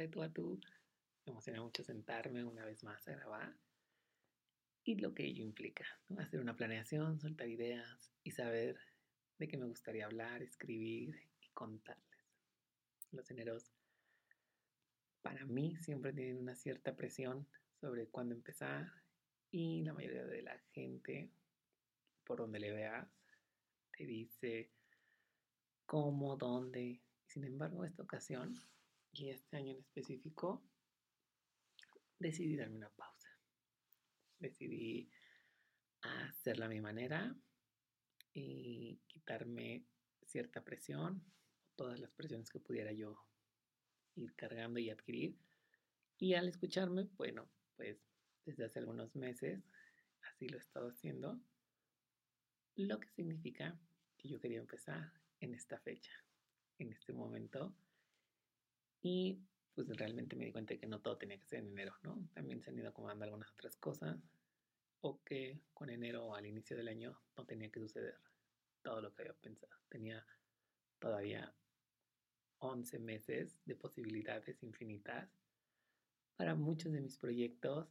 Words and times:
de 0.00 0.08
tú 0.08 0.22
a 0.22 0.30
tú. 0.30 0.58
Me 1.26 1.32
emociona 1.32 1.62
mucho 1.62 1.84
sentarme 1.84 2.42
una 2.44 2.64
vez 2.64 2.82
más 2.82 3.06
a 3.06 3.12
grabar 3.12 3.59
y 4.90 4.96
lo 4.96 5.14
que 5.14 5.24
ello 5.24 5.44
implica, 5.44 5.84
hacer 6.18 6.40
una 6.40 6.56
planeación, 6.56 7.20
soltar 7.20 7.48
ideas 7.48 8.10
y 8.24 8.32
saber 8.32 8.76
de 9.38 9.46
qué 9.46 9.56
me 9.56 9.66
gustaría 9.66 10.06
hablar, 10.06 10.42
escribir 10.42 11.14
y 11.40 11.48
contarles. 11.50 12.26
Los 13.12 13.30
eneros 13.30 13.70
para 15.22 15.44
mí 15.46 15.76
siempre 15.76 16.12
tienen 16.12 16.38
una 16.38 16.56
cierta 16.56 16.96
presión 16.96 17.46
sobre 17.80 18.08
cuándo 18.08 18.34
empezar 18.34 18.90
y 19.52 19.82
la 19.82 19.92
mayoría 19.92 20.24
de 20.24 20.42
la 20.42 20.58
gente, 20.72 21.30
por 22.24 22.38
donde 22.38 22.58
le 22.58 22.72
veas, 22.72 23.08
te 23.96 24.06
dice 24.06 24.72
cómo, 25.86 26.36
dónde. 26.36 27.00
Sin 27.26 27.44
embargo, 27.44 27.84
esta 27.84 28.02
ocasión 28.02 28.60
y 29.12 29.28
este 29.28 29.56
año 29.56 29.72
en 29.72 29.78
específico 29.78 30.64
decidí 32.18 32.56
darme 32.56 32.78
una 32.78 32.90
pausa. 32.90 33.09
Decidí 34.40 35.08
hacerla 36.00 36.66
a 36.66 36.70
mi 36.70 36.80
manera 36.80 37.36
y 38.32 38.98
quitarme 39.06 39.84
cierta 40.24 40.64
presión, 40.64 41.22
todas 41.76 42.00
las 42.00 42.10
presiones 42.12 42.50
que 42.50 42.58
pudiera 42.58 42.92
yo 42.92 43.18
ir 44.16 44.34
cargando 44.34 44.80
y 44.80 44.90
adquirir. 44.90 45.38
Y 46.18 46.34
al 46.34 46.48
escucharme, 46.48 47.08
bueno, 47.16 47.48
pues 47.76 47.98
desde 48.44 48.64
hace 48.64 48.78
algunos 48.78 49.14
meses 49.14 49.62
así 50.22 50.48
lo 50.48 50.58
he 50.58 50.60
estado 50.60 50.90
haciendo, 50.90 51.40
lo 52.76 52.98
que 52.98 53.08
significa 53.10 53.78
que 54.16 54.28
yo 54.28 54.40
quería 54.40 54.58
empezar 54.58 55.12
en 55.40 55.54
esta 55.54 55.78
fecha, 55.78 56.12
en 56.78 56.92
este 56.92 57.12
momento 57.12 57.74
y 59.02 59.40
pues 59.84 59.98
realmente 59.98 60.36
me 60.36 60.46
di 60.46 60.52
cuenta 60.52 60.74
de 60.74 60.80
que 60.80 60.86
no 60.86 61.00
todo 61.00 61.16
tenía 61.16 61.38
que 61.38 61.46
ser 61.46 61.60
en 61.60 61.68
enero, 61.68 61.94
¿no? 62.02 62.28
También 62.34 62.62
se 62.62 62.70
han 62.70 62.78
ido 62.78 62.88
acomodando 62.88 63.24
algunas 63.24 63.52
otras 63.52 63.76
cosas 63.76 64.18
o 65.00 65.22
que 65.24 65.60
con 65.72 65.90
enero 65.90 66.34
al 66.34 66.46
inicio 66.46 66.76
del 66.76 66.88
año 66.88 67.18
no 67.36 67.44
tenía 67.46 67.70
que 67.70 67.80
suceder 67.80 68.18
todo 68.82 69.00
lo 69.00 69.14
que 69.14 69.22
había 69.22 69.34
pensado. 69.34 69.72
Tenía 69.88 70.24
todavía 70.98 71.54
11 72.58 72.98
meses 72.98 73.56
de 73.64 73.74
posibilidades 73.74 74.62
infinitas 74.62 75.30
para 76.36 76.54
muchos 76.54 76.92
de 76.92 77.00
mis 77.00 77.16
proyectos 77.16 77.88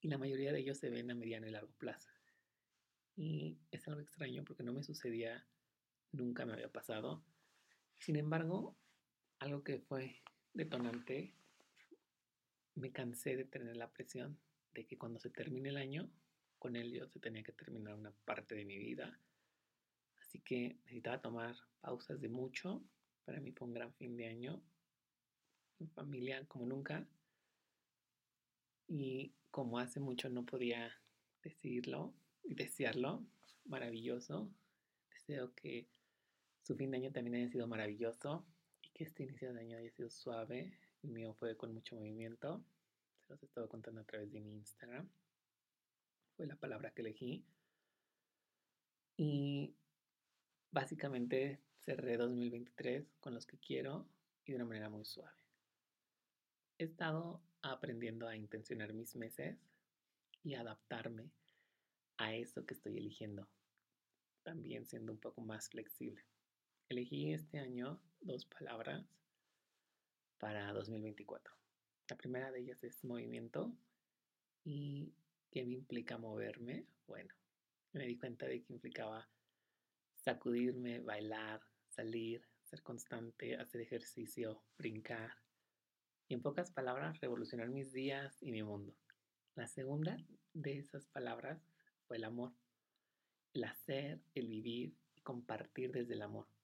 y 0.00 0.08
la 0.08 0.18
mayoría 0.18 0.52
de 0.52 0.60
ellos 0.60 0.78
se 0.78 0.90
ven 0.90 1.10
a 1.10 1.14
mediano 1.14 1.46
y 1.46 1.50
largo 1.50 1.72
plazo. 1.78 2.08
Y 3.16 3.58
es 3.70 3.88
algo 3.88 4.00
extraño 4.00 4.44
porque 4.44 4.62
no 4.62 4.72
me 4.72 4.82
sucedía, 4.82 5.46
nunca 6.12 6.44
me 6.44 6.52
había 6.52 6.70
pasado. 6.70 7.24
Sin 7.98 8.16
embargo, 8.16 8.76
algo 9.38 9.64
que 9.64 9.80
fue 9.80 10.22
detonante, 10.56 11.32
me 12.74 12.90
cansé 12.90 13.36
de 13.36 13.44
tener 13.44 13.76
la 13.76 13.90
presión 13.90 14.38
de 14.74 14.86
que 14.86 14.98
cuando 14.98 15.18
se 15.18 15.30
termine 15.30 15.70
el 15.70 15.76
año, 15.76 16.10
con 16.58 16.76
él 16.76 16.92
yo 16.92 17.06
se 17.08 17.20
tenía 17.20 17.42
que 17.42 17.52
terminar 17.52 17.94
una 17.94 18.12
parte 18.24 18.54
de 18.54 18.64
mi 18.64 18.78
vida. 18.78 19.18
Así 20.20 20.40
que 20.40 20.76
necesitaba 20.84 21.20
tomar 21.20 21.56
pausas 21.80 22.20
de 22.20 22.28
mucho. 22.28 22.82
Para 23.24 23.40
mí 23.40 23.52
fue 23.52 23.68
un 23.68 23.74
gran 23.74 23.92
fin 23.94 24.16
de 24.16 24.26
año. 24.26 24.62
Mi 25.78 25.86
familia 25.88 26.44
como 26.46 26.66
nunca. 26.66 27.06
Y 28.88 29.32
como 29.50 29.78
hace 29.78 30.00
mucho 30.00 30.28
no 30.28 30.44
podía 30.44 30.92
decirlo 31.42 32.14
y 32.44 32.54
desearlo, 32.54 33.24
maravilloso. 33.64 34.50
Deseo 35.10 35.54
que 35.54 35.88
su 36.62 36.76
fin 36.76 36.90
de 36.90 36.98
año 36.98 37.12
también 37.12 37.36
haya 37.36 37.48
sido 37.48 37.66
maravilloso 37.66 38.44
que 38.96 39.04
este 39.04 39.24
inicio 39.24 39.52
de 39.52 39.60
año 39.60 39.76
haya 39.76 39.90
sido 39.90 40.08
suave. 40.08 40.72
El 41.02 41.10
mío 41.10 41.34
fue 41.34 41.54
con 41.54 41.74
mucho 41.74 41.96
movimiento. 41.96 42.64
Se 43.20 43.30
los 43.30 43.42
he 43.42 43.44
estado 43.44 43.68
contando 43.68 44.00
a 44.00 44.04
través 44.04 44.32
de 44.32 44.40
mi 44.40 44.54
Instagram. 44.54 45.06
Fue 46.34 46.46
la 46.46 46.56
palabra 46.56 46.92
que 46.92 47.02
elegí. 47.02 47.44
Y 49.18 49.76
básicamente 50.70 51.60
cerré 51.78 52.16
2023 52.16 53.18
con 53.20 53.34
los 53.34 53.44
que 53.46 53.58
quiero 53.58 54.08
y 54.46 54.52
de 54.52 54.56
una 54.56 54.64
manera 54.64 54.88
muy 54.88 55.04
suave. 55.04 55.36
He 56.78 56.84
estado 56.84 57.42
aprendiendo 57.60 58.26
a 58.26 58.34
intencionar 58.34 58.94
mis 58.94 59.14
meses 59.14 59.58
y 60.42 60.54
adaptarme 60.54 61.30
a 62.16 62.34
eso 62.34 62.64
que 62.64 62.72
estoy 62.72 62.96
eligiendo, 62.96 63.46
también 64.42 64.86
siendo 64.86 65.12
un 65.12 65.18
poco 65.18 65.42
más 65.42 65.68
flexible. 65.68 66.24
Elegí 66.88 67.32
este 67.32 67.58
año 67.58 68.00
dos 68.26 68.44
palabras 68.44 69.06
para 70.38 70.72
2024. 70.72 71.54
La 72.08 72.16
primera 72.16 72.50
de 72.50 72.60
ellas 72.60 72.82
es 72.82 73.04
movimiento. 73.04 73.72
¿Y 74.64 75.14
qué 75.50 75.64
me 75.64 75.74
implica 75.74 76.18
moverme? 76.18 76.86
Bueno, 77.06 77.32
me 77.92 78.06
di 78.06 78.18
cuenta 78.18 78.46
de 78.46 78.62
que 78.62 78.72
implicaba 78.72 79.28
sacudirme, 80.16 81.00
bailar, 81.00 81.60
salir, 81.88 82.42
ser 82.64 82.82
constante, 82.82 83.56
hacer 83.56 83.80
ejercicio, 83.80 84.60
brincar. 84.76 85.30
Y 86.28 86.34
en 86.34 86.42
pocas 86.42 86.72
palabras, 86.72 87.20
revolucionar 87.20 87.68
mis 87.68 87.92
días 87.92 88.42
y 88.42 88.50
mi 88.50 88.64
mundo. 88.64 88.92
La 89.54 89.68
segunda 89.68 90.16
de 90.52 90.78
esas 90.78 91.06
palabras 91.06 91.62
fue 92.08 92.16
el 92.16 92.24
amor. 92.24 92.52
El 93.52 93.64
hacer, 93.64 94.20
el 94.34 94.48
vivir 94.48 94.96
y 95.14 95.20
compartir 95.20 95.92
desde 95.92 96.14
el 96.14 96.22
amor 96.22 96.55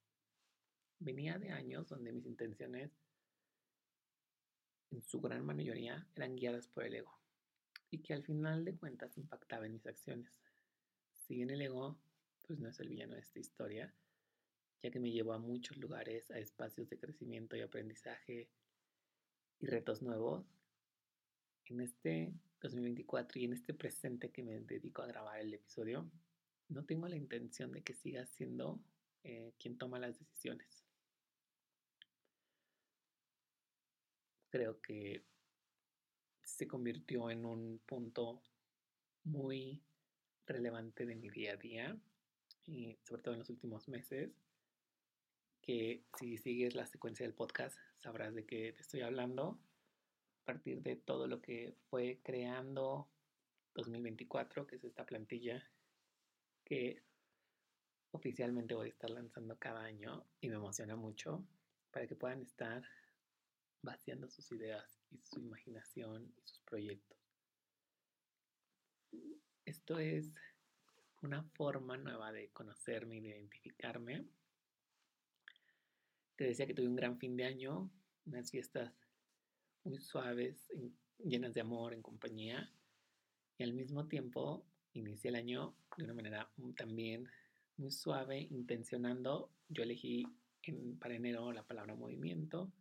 venía 1.02 1.38
de 1.38 1.50
años 1.50 1.88
donde 1.88 2.12
mis 2.12 2.26
intenciones, 2.26 2.90
en 4.90 5.02
su 5.02 5.20
gran 5.20 5.44
mayoría, 5.44 6.06
eran 6.14 6.36
guiadas 6.36 6.68
por 6.68 6.84
el 6.84 6.94
ego 6.94 7.18
y 7.90 7.98
que 7.98 8.14
al 8.14 8.24
final 8.24 8.64
de 8.64 8.76
cuentas 8.76 9.16
impactaban 9.18 9.66
en 9.66 9.72
mis 9.74 9.86
acciones. 9.86 10.32
Si 11.12 11.34
bien 11.34 11.50
el 11.50 11.60
ego, 11.60 11.98
pues 12.46 12.58
no 12.58 12.68
es 12.68 12.80
el 12.80 12.88
villano 12.88 13.14
de 13.14 13.20
esta 13.20 13.38
historia, 13.38 13.94
ya 14.80 14.90
que 14.90 14.98
me 14.98 15.12
llevó 15.12 15.34
a 15.34 15.38
muchos 15.38 15.76
lugares, 15.76 16.30
a 16.30 16.38
espacios 16.38 16.88
de 16.88 16.98
crecimiento 16.98 17.56
y 17.56 17.60
aprendizaje 17.60 18.48
y 19.60 19.66
retos 19.66 20.02
nuevos, 20.02 20.46
en 21.66 21.80
este 21.80 22.34
2024 22.60 23.40
y 23.40 23.44
en 23.44 23.52
este 23.52 23.74
presente 23.74 24.30
que 24.30 24.42
me 24.42 24.58
dedico 24.60 25.02
a 25.02 25.06
grabar 25.06 25.40
el 25.40 25.54
episodio, 25.54 26.10
no 26.68 26.84
tengo 26.84 27.08
la 27.08 27.16
intención 27.16 27.72
de 27.72 27.82
que 27.82 27.94
siga 27.94 28.26
siendo 28.26 28.82
eh, 29.22 29.52
quien 29.58 29.78
toma 29.78 29.98
las 29.98 30.18
decisiones. 30.18 30.84
Creo 34.52 34.82
que 34.82 35.24
se 36.42 36.68
convirtió 36.68 37.30
en 37.30 37.46
un 37.46 37.80
punto 37.86 38.42
muy 39.24 39.82
relevante 40.46 41.06
de 41.06 41.16
mi 41.16 41.30
día 41.30 41.54
a 41.54 41.56
día 41.56 41.98
y 42.66 42.98
sobre 43.02 43.22
todo 43.22 43.32
en 43.32 43.40
los 43.40 43.48
últimos 43.48 43.88
meses 43.88 44.30
que 45.62 46.04
si 46.18 46.36
sigues 46.36 46.74
la 46.74 46.86
secuencia 46.86 47.24
del 47.24 47.34
podcast 47.34 47.78
sabrás 47.96 48.34
de 48.34 48.44
qué 48.44 48.74
te 48.74 48.82
estoy 48.82 49.00
hablando. 49.00 49.58
A 50.42 50.44
partir 50.44 50.82
de 50.82 50.96
todo 50.96 51.26
lo 51.26 51.40
que 51.40 51.74
fue 51.88 52.20
creando 52.22 53.08
2024 53.74 54.66
que 54.66 54.76
es 54.76 54.84
esta 54.84 55.06
plantilla 55.06 55.66
que 56.64 57.02
oficialmente 58.10 58.74
voy 58.74 58.88
a 58.88 58.90
estar 58.90 59.08
lanzando 59.08 59.56
cada 59.58 59.82
año 59.82 60.26
y 60.42 60.50
me 60.50 60.56
emociona 60.56 60.94
mucho 60.94 61.42
para 61.90 62.06
que 62.06 62.16
puedan 62.16 62.42
estar 62.42 62.82
vaciando 63.82 64.28
sus 64.28 64.50
ideas 64.52 64.98
y 65.10 65.18
su 65.22 65.40
imaginación 65.40 66.32
y 66.36 66.40
sus 66.42 66.60
proyectos. 66.60 67.18
Esto 69.64 69.98
es 69.98 70.32
una 71.22 71.42
forma 71.54 71.96
nueva 71.96 72.32
de 72.32 72.50
conocerme 72.50 73.16
y 73.16 73.20
de 73.20 73.28
identificarme. 73.30 74.24
Te 76.36 76.44
decía 76.44 76.66
que 76.66 76.74
tuve 76.74 76.88
un 76.88 76.96
gran 76.96 77.18
fin 77.18 77.36
de 77.36 77.44
año, 77.44 77.90
unas 78.24 78.50
fiestas 78.50 78.92
muy 79.84 80.00
suaves, 80.00 80.70
llenas 81.18 81.54
de 81.54 81.60
amor, 81.60 81.92
en 81.92 82.02
compañía, 82.02 82.72
y 83.58 83.62
al 83.62 83.72
mismo 83.72 84.06
tiempo 84.08 84.64
inicié 84.94 85.30
el 85.30 85.36
año 85.36 85.74
de 85.96 86.04
una 86.04 86.14
manera 86.14 86.50
también 86.76 87.28
muy 87.76 87.90
suave, 87.90 88.40
intencionando. 88.50 89.50
Yo 89.68 89.82
elegí 89.82 90.26
en, 90.62 90.98
para 90.98 91.14
enero 91.14 91.52
la 91.52 91.62
palabra 91.62 91.94
movimiento, 91.94 92.72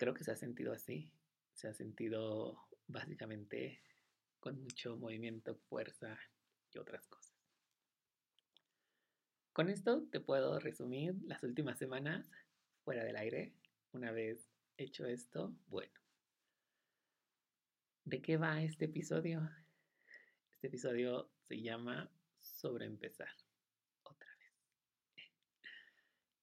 creo 0.00 0.14
que 0.14 0.24
se 0.24 0.30
ha 0.30 0.36
sentido 0.36 0.72
así. 0.72 1.12
Se 1.52 1.68
ha 1.68 1.74
sentido 1.74 2.66
básicamente 2.86 3.82
con 4.40 4.58
mucho 4.62 4.96
movimiento, 4.96 5.56
fuerza 5.68 6.18
y 6.72 6.78
otras 6.78 7.06
cosas. 7.06 7.36
Con 9.52 9.68
esto 9.68 10.02
te 10.10 10.20
puedo 10.20 10.58
resumir 10.58 11.16
las 11.26 11.42
últimas 11.42 11.78
semanas 11.78 12.30
fuera 12.82 13.04
del 13.04 13.16
aire. 13.16 13.52
Una 13.92 14.10
vez 14.10 14.48
hecho 14.78 15.04
esto, 15.04 15.54
bueno. 15.66 16.00
¿De 18.06 18.22
qué 18.22 18.38
va 18.38 18.62
este 18.62 18.86
episodio? 18.86 19.50
Este 20.50 20.68
episodio 20.68 21.30
se 21.46 21.60
llama 21.60 22.10
Sobre 22.40 22.86
empezar. 22.86 23.36
Otra 24.04 24.34
vez. 24.38 25.28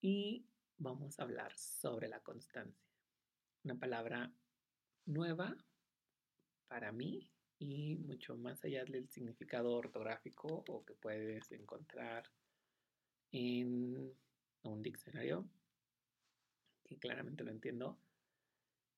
Y 0.00 0.46
vamos 0.76 1.18
a 1.18 1.24
hablar 1.24 1.58
sobre 1.58 2.06
la 2.06 2.20
constancia. 2.20 2.87
Una 3.68 3.78
palabra 3.78 4.32
nueva 5.04 5.54
para 6.68 6.90
mí 6.90 7.30
y 7.58 7.96
mucho 7.96 8.34
más 8.34 8.64
allá 8.64 8.82
del 8.86 9.10
significado 9.10 9.74
ortográfico 9.74 10.64
o 10.66 10.86
que 10.86 10.94
puedes 10.94 11.52
encontrar 11.52 12.24
en 13.30 14.10
un 14.62 14.82
diccionario, 14.82 15.46
que 16.82 16.96
claramente 16.96 17.44
lo 17.44 17.50
entiendo, 17.50 17.98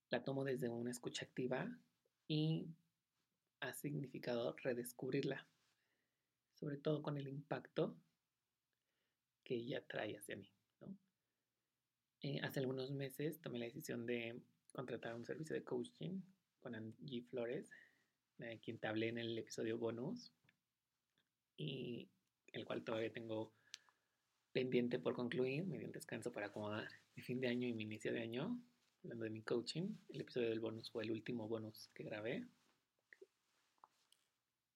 la 0.08 0.22
tomo 0.22 0.44
desde 0.44 0.68
una 0.68 0.92
escucha 0.92 1.24
activa 1.24 1.68
y 2.28 2.68
ha 3.58 3.72
significado 3.72 4.54
redescubrirla, 4.56 5.48
sobre 6.54 6.76
todo 6.76 7.02
con 7.02 7.16
el 7.16 7.26
impacto 7.26 7.96
que 9.42 9.56
ella 9.56 9.84
trae 9.84 10.16
hacia 10.16 10.36
mí. 10.36 10.48
Eh, 12.22 12.38
hace 12.44 12.60
algunos 12.60 12.92
meses 12.92 13.40
tomé 13.40 13.58
la 13.58 13.64
decisión 13.64 14.06
de 14.06 14.40
contratar 14.72 15.14
un 15.14 15.24
servicio 15.24 15.54
de 15.54 15.64
coaching 15.64 16.20
con 16.60 16.74
Angie 16.74 17.22
Flores, 17.22 17.70
de 18.38 18.58
quien 18.60 18.78
te 18.78 18.86
hablé 18.86 19.08
en 19.08 19.18
el 19.18 19.36
episodio 19.38 19.78
bonus, 19.78 20.32
y 21.56 22.08
el 22.52 22.64
cual 22.64 22.82
todavía 22.82 23.12
tengo 23.12 23.52
pendiente 24.52 24.98
por 24.98 25.14
concluir, 25.14 25.64
me 25.66 25.78
dio 25.78 25.86
un 25.86 25.92
descanso 25.92 26.32
para 26.32 26.46
acomodar 26.46 26.88
mi 27.14 27.22
fin 27.22 27.40
de 27.40 27.48
año 27.48 27.68
y 27.68 27.72
mi 27.72 27.84
inicio 27.84 28.12
de 28.12 28.20
año, 28.20 28.60
hablando 29.02 29.24
de 29.24 29.30
mi 29.30 29.42
coaching. 29.42 29.94
El 30.08 30.22
episodio 30.22 30.48
del 30.48 30.60
bonus 30.60 30.90
fue 30.90 31.04
el 31.04 31.10
último 31.10 31.46
bonus 31.48 31.90
que 31.94 32.04
grabé. 32.04 32.48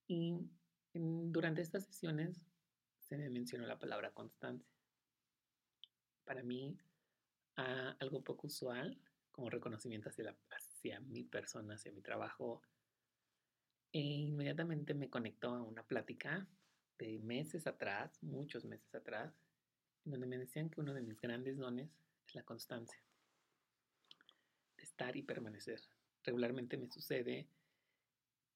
Y 0.07 0.37
durante 0.93 1.63
estas 1.63 1.87
sesiones 1.87 2.41
se 2.99 3.17
me 3.17 3.31
mencionó 3.31 3.67
la 3.67 3.79
palabra 3.79 4.13
constancia. 4.13 4.69
Para 6.25 6.43
mí, 6.43 6.77
algo 7.57 8.23
poco 8.23 8.47
usual, 8.47 8.99
como 9.35 9.51
reconocimiento 9.51 10.09
hacia, 10.09 11.01
mi 11.01 11.25
persona, 11.25 11.75
hacia 11.75 11.91
mi 11.91 12.03
trabajo, 12.03 12.63
e 13.93 13.99
inmediatamente 13.99 14.95
me 14.95 15.11
conectó 15.11 15.49
a 15.49 15.63
una 15.63 15.83
plática 15.83 16.47
de 16.99 17.19
meses 17.19 17.67
atrás, 17.67 18.23
muchos 18.23 18.65
meses 18.65 18.95
atrás, 18.95 19.35
donde 20.05 20.29
me 20.29 20.39
decían 20.39 20.71
que 20.71 20.81
uno 20.81 20.95
de 20.95 21.03
mis 21.03 21.21
grandes 21.21 21.59
dones 21.59 21.91
es 22.29 22.35
la 22.37 22.45
constancia, 22.45 23.03
de 24.77 24.85
estar 24.85 25.17
y 25.17 25.23
permanecer. 25.23 25.81
Regularmente 26.23 26.77
me 26.77 26.89
sucede 26.89 27.49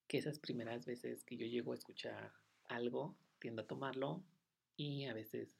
que 0.07 0.17
esas 0.17 0.39
primeras 0.39 0.85
veces 0.85 1.25
que 1.25 1.35
yo 1.35 1.45
llego 1.45 1.73
a 1.73 1.75
escuchar 1.75 2.31
algo, 2.69 3.17
tiendo 3.39 3.63
a 3.63 3.67
tomarlo 3.67 4.23
y 4.77 5.05
a 5.07 5.13
veces 5.13 5.59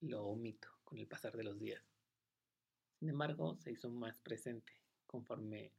lo 0.00 0.24
omito 0.24 0.68
con 0.84 0.98
el 0.98 1.06
pasar 1.06 1.36
de 1.36 1.44
los 1.44 1.58
días. 1.58 1.82
Sin 3.02 3.08
embargo, 3.08 3.56
se 3.56 3.72
hizo 3.72 3.90
más 3.90 4.20
presente 4.20 4.72
conforme 5.08 5.72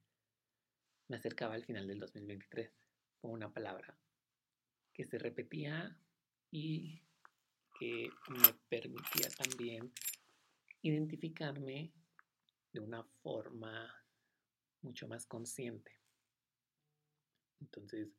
me 1.07 1.15
acercaba 1.15 1.53
al 1.53 1.63
final 1.63 1.87
del 1.87 1.97
2023, 1.97 2.69
con 3.21 3.31
una 3.31 3.49
palabra 3.49 3.97
que 4.91 5.05
se 5.05 5.17
repetía 5.17 5.97
y 6.51 7.01
que 7.79 8.09
me 8.27 8.53
permitía 8.67 9.29
también 9.37 9.89
identificarme 10.81 11.93
de 12.73 12.81
una 12.81 13.05
forma 13.21 13.89
mucho 14.81 15.07
más 15.07 15.25
consciente. 15.25 15.93
Entonces, 17.61 18.09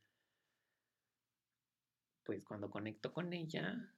pues 2.23 2.43
cuando 2.43 2.71
conecto 2.71 3.13
con 3.13 3.35
ella, 3.35 3.95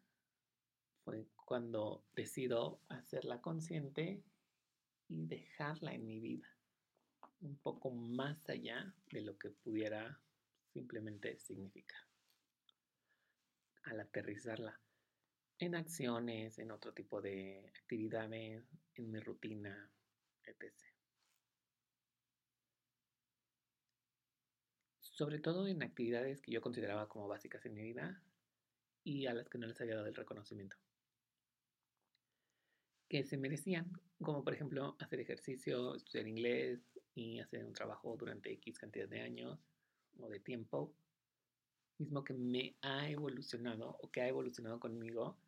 fue 1.05 1.29
cuando 1.45 2.05
decido 2.17 2.81
hacerla 2.89 3.41
consciente 3.41 4.25
y 5.09 5.27
dejarla 5.27 5.95
en 5.95 6.07
mi 6.07 6.21
vida, 6.21 6.49
un 7.41 7.57
poco 7.59 7.91
más 7.91 8.49
allá 8.49 8.95
de 9.11 9.23
lo 9.23 9.39
que 9.39 9.51
pudiera 9.51 10.21
simplemente 10.73 11.39
significar. 11.39 12.01
Al 13.85 14.01
aterrizarla 14.01 14.81
en 15.59 15.75
acciones, 15.75 16.59
en 16.59 16.71
otro 16.71 16.93
tipo 16.93 17.21
de 17.21 17.73
actividades, 17.81 18.65
en 18.95 19.11
mi 19.11 19.21
rutina, 19.21 19.91
etc. 20.45 20.75
Sobre 25.01 25.39
todo 25.39 25.67
en 25.67 25.83
actividades 25.83 26.43
que 26.43 26.53
yo 26.53 26.61
consideraba 26.61 27.09
como 27.09 27.29
básicas 27.29 27.65
en 27.65 27.75
mi 27.75 27.83
vida 27.83 28.23
y 29.03 29.27
a 29.27 29.35
las 29.35 29.49
que 29.49 29.59
no 29.59 29.67
les 29.67 29.81
había 29.81 29.95
dado 29.95 30.09
el 30.09 30.15
reconocimiento 30.15 30.77
que 33.09 33.25
se 33.25 33.37
merecían, 33.37 33.91
como 34.21 34.43
por 34.43 34.55
ejemplo 34.55 34.97
hacer 34.99 35.21
ejercicio, 35.21 35.95
estudiar 35.95 36.27
inglés 36.27 36.81
y 37.15 37.39
hacer 37.39 37.65
un 37.65 37.73
trabajo 37.73 38.17
durante 38.17 38.53
X 38.53 38.79
cantidad 38.79 39.09
de 39.09 39.21
años 39.21 39.59
o 40.19 40.29
de 40.29 40.41
tiempo, 40.41 40.93
mismo 41.99 42.25
que 42.25 42.35
me 42.35 42.77
ha 42.83 43.09
evolucionado 43.09 43.97
o 44.03 44.11
que 44.11 44.21
ha 44.23 44.29
evolucionado 44.29 44.81
conmigo 44.81 45.39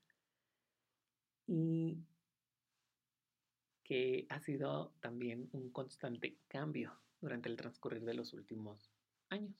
y 1.46 1.99
que 3.82 4.26
ha 4.28 4.40
sido 4.40 4.93
también 5.00 5.49
un 5.52 5.70
constante 5.70 6.37
cambio 6.46 6.93
durante 7.20 7.49
el 7.49 7.56
transcurrir 7.56 8.04
de 8.04 8.14
los 8.14 8.32
últimos 8.34 8.90
años. 9.31 9.56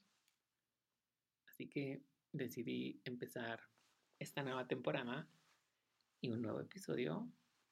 Así 1.47 1.67
que 1.67 2.03
decidí 2.33 3.01
empezar 3.05 3.61
esta 4.19 4.43
nueva 4.43 4.67
temporada 4.69 5.27
y 6.21 6.31
un 6.31 6.43
nuevo 6.43 6.61
episodio 6.61 7.27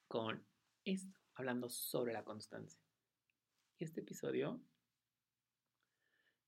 con 0.08 0.44
esto, 0.84 1.18
hablando 1.34 1.68
sobre 1.68 2.12
la 2.12 2.24
constancia. 2.24 2.80
Este 3.78 4.00
episodio 4.00 4.60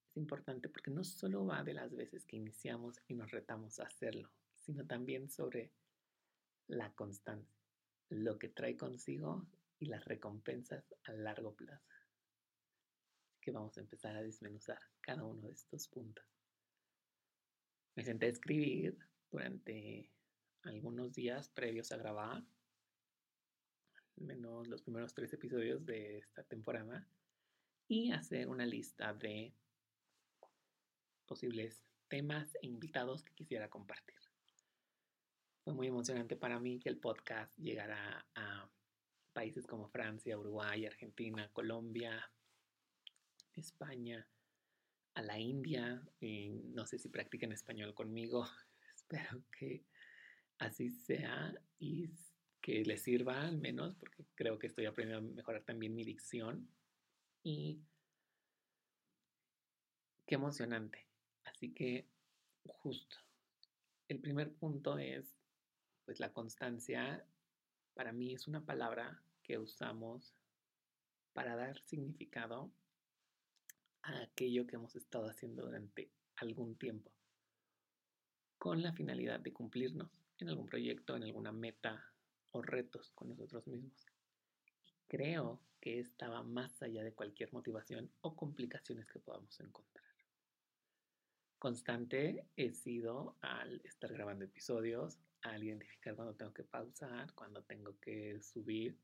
es 0.09 0.17
importante 0.17 0.69
porque 0.69 0.91
no 0.91 1.05
solo 1.05 1.45
va 1.47 1.63
de 1.63 1.75
las 1.75 1.95
veces 1.95 2.25
que 2.25 2.37
iniciamos 2.37 3.01
y 3.09 3.15
nos 3.15 3.31
retamos 3.31 3.79
a 3.81 3.85
hacerlo, 3.85 4.31
sino 4.55 4.87
también 4.87 5.29
sobre 5.29 5.73
la 6.69 6.93
constancia 6.95 7.59
lo 8.11 8.38
que 8.38 8.49
trae 8.49 8.77
consigo 8.77 9.47
y 9.79 9.87
las 9.87 10.05
recompensas 10.05 10.95
a 11.05 11.12
largo 11.12 11.55
plazo. 11.55 11.85
Así 13.27 13.41
que 13.41 13.50
vamos 13.50 13.77
a 13.77 13.81
empezar 13.81 14.17
a 14.17 14.23
desmenuzar 14.23 14.79
cada 15.00 15.25
uno 15.25 15.47
de 15.47 15.53
estos 15.53 15.88
puntos. 15.88 16.25
Me 17.95 18.05
senté 18.05 18.27
a 18.27 18.31
escribir 18.31 18.99
durante 19.31 20.11
algunos 20.62 21.12
días 21.12 21.49
previos 21.49 21.93
a 21.93 21.97
grabar, 21.97 22.45
menos 24.21 24.69
los 24.69 24.83
primeros 24.83 25.15
tres 25.15 25.33
episodios 25.33 25.85
de 25.85 26.19
esta 26.19 26.43
temporada, 26.45 27.09
y 27.89 28.13
hacer 28.13 28.49
una 28.49 28.67
lista 28.67 29.15
de 29.15 29.55
posibles 31.27 31.83
temas 32.09 32.55
e 32.63 32.67
invitados 32.67 33.23
que 33.23 33.35
quisiera 33.35 33.69
compartir. 33.69 34.17
Fue 35.65 35.75
muy 35.75 35.87
emocionante 35.87 36.37
para 36.37 36.59
mí 36.59 36.79
que 36.81 36.89
el 36.89 36.99
podcast 36.99 37.57
llegara 37.59 38.27
a 38.35 38.71
países 39.33 39.67
como 39.67 39.89
Francia, 39.89 40.39
Uruguay, 40.39 40.87
Argentina, 40.87 41.51
Colombia, 41.53 42.31
España, 43.55 44.27
a 45.15 45.23
la 45.23 45.39
India. 45.39 46.03
Y 46.21 46.49
no 46.49 46.87
sé 46.87 46.99
si 46.99 47.09
practican 47.09 47.53
español 47.53 47.95
conmigo. 47.95 48.49
Espero 48.97 49.43
que 49.59 49.85
así 50.59 50.91
sea 50.91 51.55
y 51.79 52.09
que 52.61 52.85
les 52.85 53.03
sirva 53.03 53.41
al 53.43 53.59
menos, 53.59 53.95
porque 53.97 54.25
creo 54.35 54.59
que 54.59 54.67
estoy 54.67 54.87
aprendiendo 54.87 55.31
a 55.31 55.35
mejorar 55.35 55.62
también 55.62 55.95
mi 55.95 56.05
dicción. 56.05 56.69
Y 57.43 57.81
qué 60.27 60.35
emocionante. 60.35 61.07
Así 61.45 61.73
que 61.73 62.07
justo. 62.65 63.17
El 64.09 64.21
primer 64.21 64.53
punto 64.53 64.99
es 64.99 65.38
pues 66.05 66.21
la 66.21 66.33
constancia 66.33 67.23
para 67.95 68.12
mí 68.12 68.33
es 68.33 68.49
una 68.49 68.65
palabra 68.65 69.21
que 69.43 69.59
usamos 69.59 70.35
para 71.35 71.55
dar 71.57 71.79
significado 71.85 72.71
a 74.03 74.23
aquello 74.23 74.67
que 74.67 74.77
hemos 74.77 74.97
estado 74.97 75.29
haciendo 75.29 75.67
durante 75.67 76.11
algún 76.37 76.77
tiempo, 76.77 77.11
con 78.57 78.83
la 78.83 78.93
finalidad 78.93 79.41
de 79.41 79.53
cumplirnos 79.53 80.11
en 80.38 80.49
algún 80.49 80.67
proyecto, 80.67 81.17
en 81.17 81.25
alguna 81.25 81.53
meta 81.53 82.12
o 82.52 82.62
retos 82.62 83.11
con 83.12 83.28
nosotros 83.28 83.67
mismos. 83.67 84.07
Creo 85.07 85.61
que 85.81 86.00
estaba 86.00 86.43
más 86.43 86.83
allá 86.83 87.02
de 87.02 87.14
cualquier 87.14 87.52
motivación 87.52 88.11
o 88.21 88.37
complicaciones 88.37 89.09
que 89.09 89.19
podamos 89.21 89.59
encontrar. 89.61 90.05
constante 91.59 92.47
he 92.57 92.73
sido 92.73 93.37
al 93.40 93.81
estar 93.85 94.12
grabando 94.12 94.45
episodios, 94.45 95.19
al 95.43 95.62
identificar 95.64 96.14
cuando 96.14 96.35
tengo 96.35 96.52
que 96.52 96.62
pausar, 96.62 97.33
cuando 97.35 97.62
tengo 97.64 97.99
que 98.00 98.40
subir, 98.43 98.97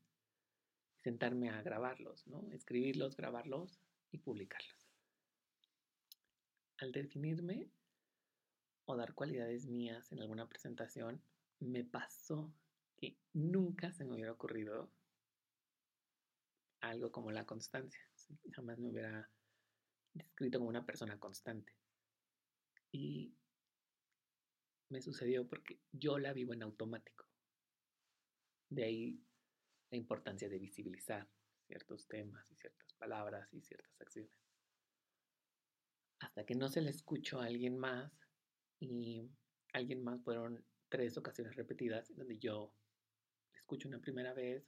sentarme 0.97 1.49
a 1.49 1.61
grabarlos, 1.61 2.25
¿no? 2.27 2.49
Escribirlos, 2.51 3.15
grabarlos 3.15 3.79
y 4.11 4.17
publicarlos. 4.19 4.89
Al 6.77 6.91
definirme 6.91 7.69
o 8.85 8.95
dar 8.95 9.13
cualidades 9.13 9.65
mías 9.65 10.11
en 10.11 10.19
alguna 10.21 10.47
presentación, 10.47 11.21
me 11.59 11.83
pasó 11.83 12.53
nunca 13.33 13.91
se 13.91 14.05
me 14.05 14.13
hubiera 14.13 14.31
ocurrido 14.31 14.91
algo 16.81 17.11
como 17.11 17.31
la 17.31 17.45
constancia. 17.45 18.01
Jamás 18.51 18.77
me 18.79 18.89
hubiera 18.89 19.29
descrito 20.13 20.59
como 20.59 20.69
una 20.69 20.85
persona 20.85 21.19
constante. 21.19 21.73
Y 22.91 23.33
me 24.89 25.01
sucedió 25.01 25.47
porque 25.47 25.79
yo 25.91 26.17
la 26.19 26.33
vivo 26.33 26.53
en 26.53 26.63
automático. 26.63 27.25
De 28.69 28.83
ahí 28.83 29.19
la 29.91 29.97
importancia 29.97 30.49
de 30.49 30.59
visibilizar 30.59 31.27
ciertos 31.67 32.07
temas 32.07 32.49
y 32.51 32.55
ciertas 32.55 32.93
palabras 32.93 33.53
y 33.53 33.61
ciertas 33.61 33.99
acciones. 33.99 34.31
Hasta 36.19 36.45
que 36.45 36.55
no 36.55 36.69
se 36.69 36.81
le 36.81 36.91
escuchó 36.91 37.41
a 37.41 37.45
alguien 37.45 37.77
más 37.77 38.11
y 38.79 39.29
alguien 39.73 40.03
más 40.03 40.21
fueron 40.23 40.63
tres 40.89 41.17
ocasiones 41.17 41.55
repetidas 41.55 42.15
donde 42.15 42.37
yo 42.37 42.73
escucho 43.65 43.87
una 43.87 43.97
primera 43.97 44.31
vez, 44.31 44.63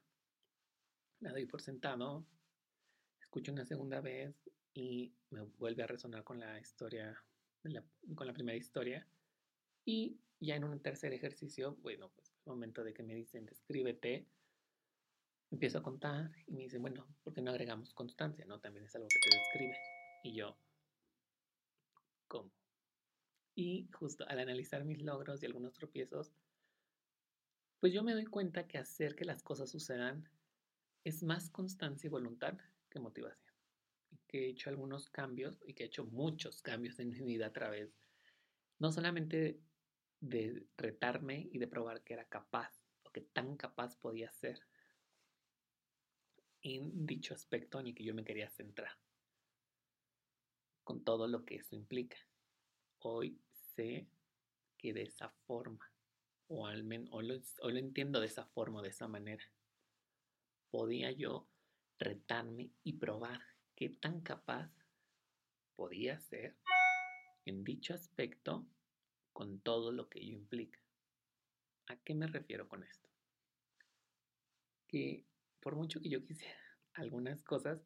la 1.20 1.32
doy 1.32 1.46
por 1.46 1.62
sentado, 1.62 2.26
escucho 3.22 3.52
una 3.52 3.64
segunda 3.64 4.02
vez 4.02 4.34
y 4.74 5.14
me 5.30 5.44
vuelve 5.60 5.84
a 5.84 5.88
resonar 5.88 6.24
con 6.24 6.40
la 6.40 6.60
historia, 6.60 7.16
con 8.16 8.26
la 8.26 8.34
primera 8.34 8.58
historia. 8.58 9.08
Y 9.86 10.20
ya 10.40 10.56
en 10.56 10.64
un 10.64 10.80
tercer 10.80 11.14
ejercicio, 11.14 11.76
bueno, 11.84 12.10
pues 12.16 12.34
el 12.44 12.50
momento 12.50 12.84
de 12.84 12.96
que 12.96 13.04
me 13.04 13.14
dicen 13.14 13.46
descríbete, 13.46 14.26
empiezo 15.52 15.78
a 15.78 15.84
contar 15.84 16.32
y 16.48 16.54
me 16.56 16.64
dicen, 16.64 16.82
bueno, 16.82 17.06
¿por 17.24 17.36
qué 17.36 17.44
no 17.44 17.52
agregamos 17.52 17.94
constancia? 17.94 18.46
¿No? 18.46 18.60
También 18.60 18.86
es 18.86 18.96
algo 18.96 19.08
que 19.10 19.30
te 19.30 19.38
describe. 19.38 19.78
Y 20.24 20.34
yo, 20.34 20.58
¿cómo? 22.28 22.52
Y 23.54 23.90
justo 23.94 24.28
al 24.28 24.40
analizar 24.40 24.84
mis 24.86 25.04
logros 25.04 25.44
y 25.44 25.46
algunos 25.46 25.74
tropiezos, 25.74 26.34
pues 27.80 27.94
yo 27.94 28.04
me 28.04 28.14
doy 28.14 28.26
cuenta 28.26 28.68
que 28.68 28.78
hacer 28.78 29.16
que 29.16 29.26
las 29.26 29.44
cosas 29.44 29.70
sucedan 29.70 30.30
es 31.04 31.24
más 31.24 31.50
constancia 31.50 32.08
y 32.08 32.12
voluntad 32.12 32.58
que 32.90 33.00
motivación. 33.00 33.56
Que 34.28 34.46
he 34.46 34.50
hecho 34.50 34.70
algunos 34.70 35.10
cambios 35.10 35.62
y 35.66 35.74
que 35.74 35.84
he 35.84 35.88
hecho 35.88 36.06
muchos 36.06 36.62
cambios 36.62 37.00
en 37.00 37.10
mi 37.10 37.22
vida 37.22 37.48
a 37.48 37.54
través, 37.54 37.90
no 38.80 38.92
solamente 38.92 39.60
de 40.20 40.66
retarme 40.78 41.48
y 41.52 41.60
de 41.60 41.68
probar 41.68 42.02
que 42.04 42.14
era 42.14 42.26
capaz 42.26 42.74
o 43.04 43.12
que 43.12 43.22
tan 43.22 43.56
capaz 43.56 43.96
podía 43.96 44.32
ser 44.32 44.60
en 46.64 47.06
dicho 47.06 47.34
aspecto 47.34 47.80
en 47.80 47.88
el 47.88 47.96
que 47.96 48.04
yo 48.04 48.14
me 48.14 48.24
quería 48.24 48.50
centrar, 48.50 48.98
con 50.84 51.04
todo 51.04 51.28
lo 51.28 51.46
que 51.46 51.56
eso 51.56 51.76
implica. 51.76 52.18
Hoy 53.00 53.40
sé 53.76 54.08
que 54.78 54.94
de 54.94 55.04
esa 55.04 55.30
forma, 55.46 55.92
o 56.48 56.68
al 56.68 56.84
menos 56.84 57.10
o 57.12 57.22
lo, 57.22 57.36
lo 57.36 57.78
entiendo 57.78 58.20
de 58.20 58.28
esa 58.28 58.46
forma, 58.46 58.82
de 58.82 58.90
esa 58.90 59.08
manera, 59.08 59.44
podía 60.72 61.12
yo 61.12 61.48
retarme 62.00 62.72
y 62.84 62.94
probar 62.94 63.42
qué 63.76 63.90
tan 63.90 64.22
capaz 64.22 64.72
podía 65.76 66.20
ser 66.20 66.56
en 67.46 67.64
dicho 67.64 67.94
aspecto 67.94 68.68
con 69.34 69.60
todo 69.60 69.92
lo 69.92 70.10
que 70.10 70.20
ello 70.20 70.34
implica. 70.34 70.80
¿A 71.88 71.96
qué 71.98 72.16
me 72.16 72.28
refiero 72.28 72.68
con 72.68 72.84
esto? 72.84 73.10
Que 74.88 75.26
por 75.60 75.76
mucho 75.76 76.02
que 76.02 76.10
yo 76.10 76.24
quisiera 76.24 76.60
algunas 76.94 77.44
cosas 77.44 77.82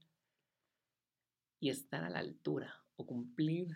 y 1.59 1.69
estar 1.69 2.03
a 2.03 2.09
la 2.09 2.19
altura 2.19 2.83
o 2.95 3.05
cumplir 3.05 3.67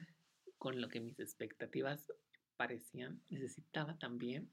con 0.58 0.82
lo 0.82 0.90
que 0.90 1.00
mis 1.00 1.20
expectativas 1.20 2.12
parecían, 2.58 3.22
necesitaba 3.30 4.00
también 4.00 4.50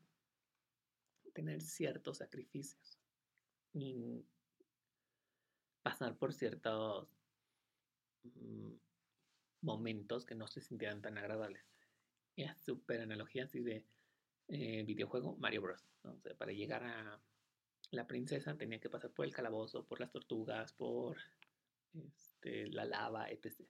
tener 1.32 1.60
ciertos 1.60 2.18
sacrificios 2.18 2.98
y 3.72 4.24
pasar 5.82 6.16
por 6.16 6.32
ciertos 6.32 7.08
mm, 8.24 8.72
momentos 9.62 10.24
que 10.24 10.34
no 10.34 10.46
se 10.46 10.60
sintieran 10.60 11.02
tan 11.02 11.18
agradables. 11.18 11.64
Es 12.36 12.56
súper 12.58 13.00
analogía 13.00 13.44
así 13.44 13.60
de 13.60 13.84
eh, 14.48 14.82
videojuego 14.84 15.36
Mario 15.36 15.62
Bros. 15.62 15.84
para 16.38 16.52
llegar 16.52 16.84
a 16.84 17.20
la 17.90 18.06
princesa 18.06 18.56
tenía 18.56 18.80
que 18.80 18.88
pasar 18.88 19.10
por 19.10 19.26
el 19.26 19.34
calabozo, 19.34 19.84
por 19.84 20.00
las 20.00 20.10
tortugas, 20.10 20.72
por 20.72 21.18
este, 21.94 22.66
la 22.68 22.84
lava, 22.84 23.30
etc. 23.30 23.68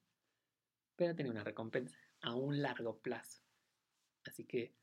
Pero 0.97 1.15
tenía 1.15 1.33
una 1.33 1.45
recompensa 1.45 1.99
a 2.21 2.35
un 2.35 2.63
largo 2.63 2.99
plazo. 2.99 3.43
Así 4.25 4.45
que 4.45 4.75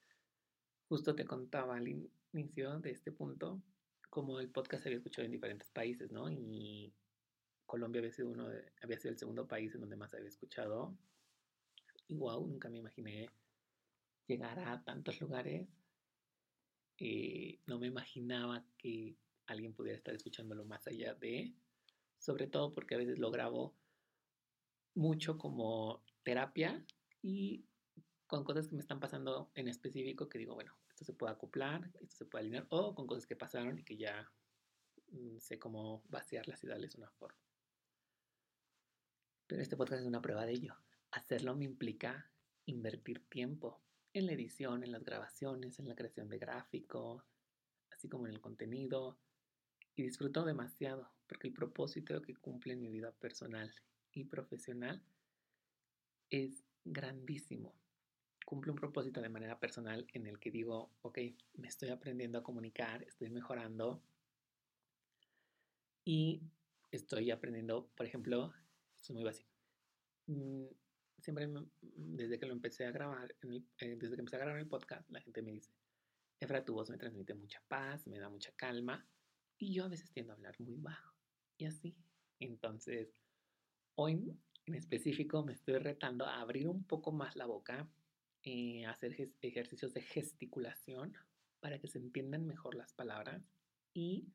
justo 0.90 1.16
te 1.16 1.24
contaba 1.24 1.78
al 1.78 1.88
inicio 2.34 2.80
de 2.80 2.92
este 2.92 3.12
punto 3.12 3.62
como 4.10 4.40
el 4.40 4.50
podcast 4.50 4.82
se 4.82 4.90
había 4.90 4.98
escuchado 4.98 5.26
en 5.26 5.32
diferentes 5.32 5.70
países, 5.70 6.12
¿no? 6.12 6.32
Y 6.32 6.92
Colombia 7.68 8.00
había 8.00 8.12
sido, 8.12 8.30
uno 8.30 8.48
había 8.82 8.98
sido 8.98 9.12
el 9.12 9.20
segundo 9.20 9.48
país 9.48 9.74
en 9.76 9.82
donde 9.82 9.96
más 9.96 10.16
había 10.16 10.28
escuchado. 10.28 10.98
Y 12.08 12.16
wow, 12.16 12.46
nunca 12.48 12.70
me 12.70 12.80
imaginé 12.80 13.30
llegar 14.26 14.60
a 14.60 14.84
tantos 14.84 15.22
lugares. 15.22 15.70
Eh, 16.98 17.60
no 17.68 17.78
me 17.78 17.86
imaginaba 17.86 18.66
que 18.80 19.16
alguien 19.46 19.74
pudiera 19.74 19.98
estar 19.98 20.16
escuchándolo 20.16 20.66
más 20.66 20.88
allá 20.88 21.14
de, 21.14 21.54
sobre 22.18 22.48
todo 22.48 22.74
porque 22.74 22.96
a 22.96 22.98
veces 22.98 23.20
lo 23.20 23.30
grabo 23.30 23.76
mucho 24.96 25.38
como 25.38 26.04
terapia 26.24 26.84
y 27.22 27.64
con 28.30 28.44
cosas 28.44 28.68
que 28.68 28.76
me 28.76 28.82
están 28.82 29.00
pasando 29.00 29.50
en 29.56 29.68
específico 29.68 30.30
que 30.30 30.38
digo, 30.38 30.54
bueno, 30.54 30.72
esto 30.88 31.04
se 31.04 31.14
puede 31.14 31.34
acoplar, 31.34 31.90
esto 32.00 32.16
se 32.16 32.26
puede 32.26 32.44
alinear, 32.44 32.68
o 32.70 32.94
con 32.94 33.08
cosas 33.08 33.26
que 33.26 33.36
pasaron 33.36 33.80
y 33.80 33.84
que 33.84 33.98
ya 33.98 34.32
mm, 35.08 35.40
sé 35.40 35.58
cómo 35.58 36.04
vaciarlas 36.10 36.64
y 36.64 36.68
darles 36.68 36.94
una 36.94 37.10
forma. 37.10 37.40
Pero 39.48 39.64
este 39.64 39.76
podcast 39.76 40.02
es 40.02 40.08
una 40.08 40.22
prueba 40.22 40.46
de 40.46 40.52
ello. 40.52 40.76
Hacerlo 41.10 41.56
me 41.56 41.66
implica 41.66 42.30
invertir 42.68 43.26
tiempo 43.30 43.82
en 44.14 44.28
la 44.28 44.34
edición, 44.34 44.84
en 44.84 44.92
las 44.92 45.04
grabaciones, 45.04 45.80
en 45.80 45.88
la 45.88 45.96
creación 45.96 46.30
de 46.30 46.38
gráficos, 46.38 47.24
así 47.90 48.08
como 48.08 48.28
en 48.28 48.34
el 48.34 48.42
contenido, 48.42 49.18
y 49.96 50.04
disfruto 50.04 50.46
demasiado 50.46 51.12
porque 51.26 51.48
el 51.48 51.54
propósito 51.54 52.22
que 52.22 52.36
cumple 52.36 52.74
en 52.74 52.82
mi 52.82 52.92
vida 52.92 53.12
personal 53.12 53.74
y 54.12 54.26
profesional 54.26 55.02
es 56.30 56.64
grandísimo. 56.86 57.79
Cumple 58.50 58.72
un 58.72 58.78
propósito 58.78 59.22
de 59.22 59.30
manera 59.30 59.60
personal 59.60 60.08
en 60.12 60.26
el 60.26 60.40
que 60.40 60.50
digo, 60.50 60.90
ok, 61.04 61.20
me 61.58 61.68
estoy 61.68 61.90
aprendiendo 61.90 62.40
a 62.40 62.42
comunicar, 62.42 63.04
estoy 63.04 63.30
mejorando 63.30 64.02
y 66.04 66.42
estoy 66.90 67.30
aprendiendo, 67.30 67.92
por 67.96 68.08
ejemplo, 68.08 68.52
esto 68.96 69.14
es 69.14 69.16
muy 69.16 69.24
básico. 69.24 69.52
Mm, 70.26 70.66
siempre 71.20 71.48
desde 71.80 72.40
que 72.40 72.48
lo 72.48 72.54
empecé 72.54 72.88
a 72.88 72.92
grabar, 72.92 73.36
eh, 73.44 73.96
desde 73.96 74.16
que 74.16 74.20
empecé 74.22 74.38
a 74.38 74.40
grabar 74.40 74.58
el 74.58 74.68
podcast, 74.68 75.08
la 75.12 75.22
gente 75.22 75.44
me 75.44 75.52
dice, 75.52 75.72
Efra, 76.40 76.66
tu 76.66 76.74
voz 76.74 76.90
me 76.90 76.98
transmite 76.98 77.36
mucha 77.36 77.62
paz, 77.68 78.08
me 78.08 78.18
da 78.18 78.30
mucha 78.30 78.52
calma 78.54 79.06
y 79.60 79.76
yo 79.76 79.86
a 79.86 79.90
veces 79.90 80.10
tiendo 80.10 80.34
a 80.34 80.38
hablar 80.38 80.60
muy 80.60 80.78
bajo 80.78 81.14
y 81.56 81.66
así. 81.66 81.96
Entonces, 82.40 83.14
hoy 83.94 84.36
en 84.66 84.74
específico 84.74 85.44
me 85.44 85.54
estoy 85.54 85.78
retando 85.78 86.26
a 86.26 86.42
abrir 86.42 86.68
un 86.68 86.84
poco 86.84 87.12
más 87.12 87.36
la 87.36 87.46
boca, 87.46 87.88
eh, 88.44 88.86
hacer 88.86 89.16
ejercicios 89.42 89.94
de 89.94 90.02
gesticulación 90.02 91.16
para 91.60 91.80
que 91.80 91.88
se 91.88 92.00
entiendan 92.00 92.46
mejor 92.46 92.76
las 92.76 92.94
palabras 92.94 93.44
y 93.94 94.28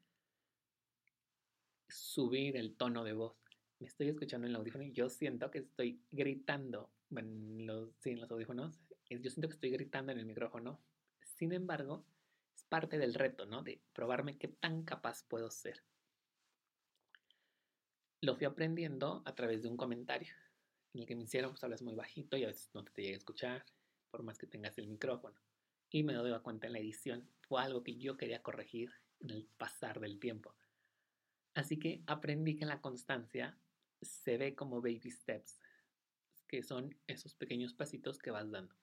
subir 1.89 2.57
el 2.57 2.77
tono 2.77 3.05
de 3.05 3.13
voz. 3.13 3.37
Me 3.79 3.87
estoy 3.87 4.09
escuchando 4.09 4.47
en 4.47 4.51
el 4.51 4.57
audífono 4.57 4.85
y 4.85 4.93
yo 4.93 5.09
siento 5.09 5.51
que 5.51 5.59
estoy 5.59 6.03
gritando. 6.11 6.93
Bueno, 7.09 7.31
los, 7.65 7.95
sí, 8.01 8.11
en 8.11 8.21
los 8.21 8.31
audífonos, 8.31 8.81
yo 9.09 9.31
siento 9.31 9.49
que 9.49 9.55
estoy 9.55 9.71
gritando 9.71 10.13
en 10.13 10.19
el 10.19 10.27
micrófono. 10.27 10.83
Sin 11.23 11.53
embargo, 11.53 12.07
parte 12.69 12.99
del 12.99 13.15
reto, 13.15 13.47
¿no? 13.47 13.63
De 13.63 13.81
probarme 13.93 14.39
qué 14.39 14.49
tan 14.49 14.85
capaz 14.85 15.25
puedo 15.29 15.51
ser. 15.51 15.83
Lo 18.21 18.37
fui 18.37 18.47
aprendiendo 18.47 19.23
a 19.27 19.35
través 19.35 19.63
de 19.63 19.69
un 19.69 19.77
comentario 19.77 20.35
en 20.95 21.01
el 21.01 21.07
que 21.07 21.17
me 21.17 21.25
hicieron, 21.25 21.51
pues 21.51 21.65
hablas 21.65 21.83
muy 21.83 21.95
bajito 21.95 22.37
y 22.37 22.45
a 22.45 22.49
veces 22.49 22.71
no 22.73 22.85
te, 22.85 23.03
llega 23.03 23.17
a 23.17 23.19
escuchar, 23.19 23.65
por 24.15 24.23
más 24.23 24.39
que 24.39 24.47
tengas 24.47 24.79
el 24.79 24.87
micrófono. 24.87 25.35
Y 25.91 26.05
me 26.05 26.13
doy 26.13 26.41
cuenta 26.41 26.69
en 26.69 26.75
la 26.75 26.79
edición. 26.79 27.29
Fue 27.41 27.61
algo 27.61 27.83
que 27.83 27.97
yo 27.97 28.17
quería 28.17 28.45
corregir 28.45 28.93
en 29.19 29.31
el 29.31 29.45
pasar 29.59 29.99
del 29.99 30.21
tiempo. 30.21 30.55
Así 31.55 31.81
que 31.81 32.05
aprendí 32.07 32.55
que 32.55 32.65
la 32.65 32.81
constancia 32.81 33.59
se 34.03 34.39
ve 34.39 34.55
como 34.55 34.81
baby 34.81 35.11
steps. 35.11 35.59
que 36.47 36.63
son 36.63 36.97
esos 37.09 37.35
pequeños 37.35 37.75
pasitos 37.75 38.21
que 38.21 38.31
vas 38.31 38.49
dando. 38.49 38.77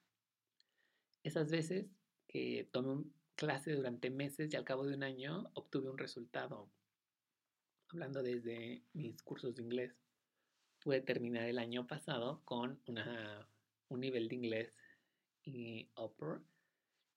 Esas 1.22 1.50
veces 1.50 1.86
que 2.28 2.68
tomé 2.70 3.04
clase 3.34 3.72
durante 3.72 4.10
meses 4.10 4.52
y 4.52 4.56
al 4.56 4.64
cabo 4.64 4.84
de 4.84 4.96
un 4.96 5.02
año 5.02 5.50
obtuve 5.54 5.88
un 5.88 5.96
resultado. 5.96 6.70
Hablando 7.88 8.22
desde 8.22 8.82
mis 8.92 9.22
cursos 9.22 9.54
de 9.54 9.62
inglés, 9.62 9.96
pude 10.80 11.00
terminar 11.00 11.48
el 11.48 11.58
año 11.58 11.86
pasado 11.86 12.42
con 12.44 12.82
una, 12.86 13.48
un 13.88 14.00
nivel 14.00 14.28
de 14.28 14.34
inglés 14.34 14.76
y 15.44 15.88
upper 15.96 16.40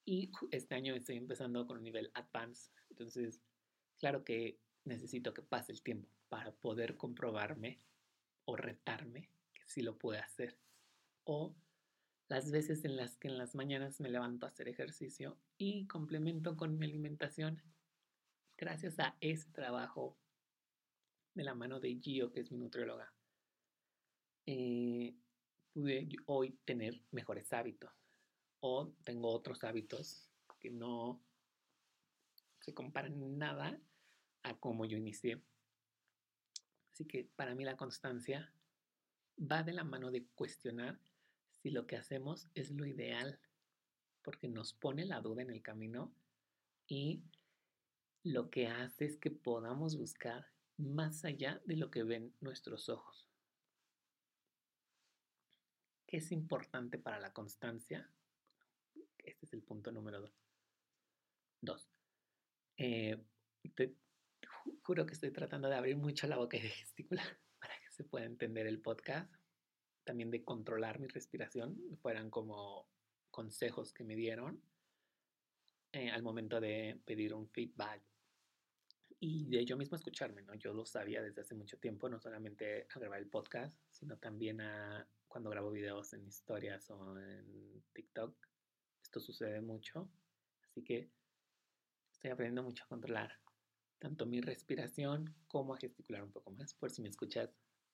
y 0.06 0.32
este 0.52 0.76
año 0.76 0.94
estoy 0.94 1.18
empezando 1.18 1.66
con 1.66 1.78
un 1.78 1.84
nivel 1.84 2.12
advanced. 2.14 2.72
Entonces, 2.92 3.42
claro 3.98 4.24
que 4.24 4.60
necesito 4.84 5.34
que 5.34 5.42
pase 5.42 5.72
el 5.72 5.82
tiempo 5.82 6.08
para 6.30 6.52
poder 6.52 6.96
comprobarme 6.96 7.82
o 8.46 8.56
retarme 8.56 9.32
que 9.52 9.64
sí 9.66 9.82
lo 9.82 9.98
puedo 9.98 10.22
hacer. 10.22 10.60
O 11.24 11.56
las 12.28 12.52
veces 12.52 12.86
en 12.86 12.96
las 12.98 13.18
que 13.18 13.28
en 13.28 13.40
las 13.40 13.56
mañanas 13.56 14.00
me 14.00 14.10
levanto 14.10 14.46
a 14.46 14.50
hacer 14.50 14.68
ejercicio 14.68 15.40
y 15.58 15.88
complemento 15.88 16.56
con 16.56 16.78
mi 16.78 16.86
alimentación 16.86 17.62
gracias 18.58 19.00
a 19.00 19.18
ese 19.22 19.50
trabajo 19.50 20.18
de 21.34 21.44
la 21.44 21.56
mano 21.56 21.80
de 21.80 22.00
Gio, 22.00 22.32
que 22.32 22.42
es 22.42 22.52
mi 22.52 22.60
nutrióloga. 22.60 23.12
Eh, 24.46 25.16
pude 25.74 26.08
hoy 26.28 26.60
tener 26.64 27.02
mejores 27.12 27.52
hábitos 27.52 28.05
o 28.68 28.92
tengo 29.04 29.30
otros 29.30 29.64
hábitos 29.64 30.28
que 30.60 30.72
no 30.72 31.22
se 32.62 32.74
comparan 32.74 33.38
nada 33.38 33.80
a 34.42 34.58
cómo 34.58 34.86
yo 34.86 34.98
inicié. 34.98 35.40
Así 36.92 37.06
que 37.06 37.30
para 37.36 37.54
mí 37.54 37.64
la 37.64 37.78
constancia 37.78 38.52
va 39.40 39.62
de 39.62 39.72
la 39.72 39.84
mano 39.84 40.10
de 40.10 40.26
cuestionar 40.34 41.00
si 41.62 41.70
lo 41.70 41.86
que 41.86 41.96
hacemos 41.96 42.48
es 42.56 42.72
lo 42.72 42.88
ideal, 42.88 43.40
porque 44.24 44.48
nos 44.48 44.74
pone 44.74 45.06
la 45.06 45.22
duda 45.22 45.44
en 45.44 45.52
el 45.52 45.62
camino 45.62 46.12
y 46.88 47.22
lo 48.24 48.50
que 48.50 48.68
hace 48.68 49.06
es 49.06 49.18
que 49.18 49.30
podamos 49.30 49.96
buscar 49.96 50.48
más 50.78 51.24
allá 51.24 51.62
de 51.66 51.78
lo 51.78 51.92
que 51.92 52.02
ven 52.02 52.34
nuestros 52.42 52.90
ojos. 52.90 53.30
¿Qué 56.08 56.18
es 56.18 56.32
importante 56.32 56.98
para 56.98 57.20
la 57.20 57.32
constancia? 57.32 58.10
Este 59.36 59.46
es 59.48 59.54
el 59.54 59.64
punto 59.64 59.92
número 59.92 60.22
dos. 60.22 60.34
Dos. 61.62 61.90
Eh, 62.78 63.22
juro 64.84 65.06
que 65.06 65.14
estoy 65.14 65.32
tratando 65.32 65.68
de 65.68 65.76
abrir 65.76 65.98
mucho 65.98 66.28
la 66.28 66.38
boca 66.38 66.58
y 66.58 66.62
de 66.62 66.70
gesticular 66.70 67.26
para 67.60 67.74
que 67.80 67.92
se 67.92 68.04
pueda 68.04 68.26
entender 68.26 68.66
el 68.68 68.82
podcast. 68.82 69.34
También 70.06 70.32
de 70.32 70.44
controlar 70.44 71.00
mi 71.00 71.08
respiración. 71.08 71.78
Fueran 72.02 72.30
como 72.30 72.88
consejos 73.30 73.92
que 73.92 74.06
me 74.06 74.16
dieron 74.16 74.62
eh, 75.92 76.10
al 76.10 76.24
momento 76.24 76.62
de 76.62 77.02
pedir 77.06 77.34
un 77.34 77.50
feedback 77.50 78.02
y 79.20 79.46
de 79.46 79.66
yo 79.66 79.76
mismo 79.76 79.96
escucharme, 79.96 80.42
¿no? 80.44 80.54
Yo 80.56 80.74
lo 80.74 80.86
sabía 80.86 81.22
desde 81.22 81.42
hace 81.42 81.56
mucho 81.56 81.78
tiempo, 81.78 82.08
no 82.08 82.20
solamente 82.20 82.88
a 82.94 83.00
grabar 83.00 83.20
el 83.20 83.28
podcast, 83.28 83.78
sino 83.90 84.18
también 84.18 84.62
a 84.62 85.08
cuando 85.28 85.50
grabo 85.50 85.72
videos 85.72 86.14
en 86.14 86.26
historias 86.28 86.90
o 86.92 87.20
en 87.20 87.84
TikTok. 87.94 88.36
Esto 89.06 89.20
sucede 89.20 89.62
mucho, 89.62 90.10
así 90.64 90.84
que 90.84 91.12
estoy 92.12 92.32
aprendiendo 92.32 92.64
mucho 92.64 92.84
a 92.84 92.88
controlar 92.88 93.40
tanto 94.00 94.26
mi 94.26 94.42
respiración 94.42 95.36
como 95.48 95.76
a 95.76 95.78
gesticular 95.78 96.24
un 96.24 96.32
poco 96.32 96.50
más, 96.50 96.74
por 96.74 96.90
si 96.90 97.04
me 97.04 97.10
escuchas 97.10 97.52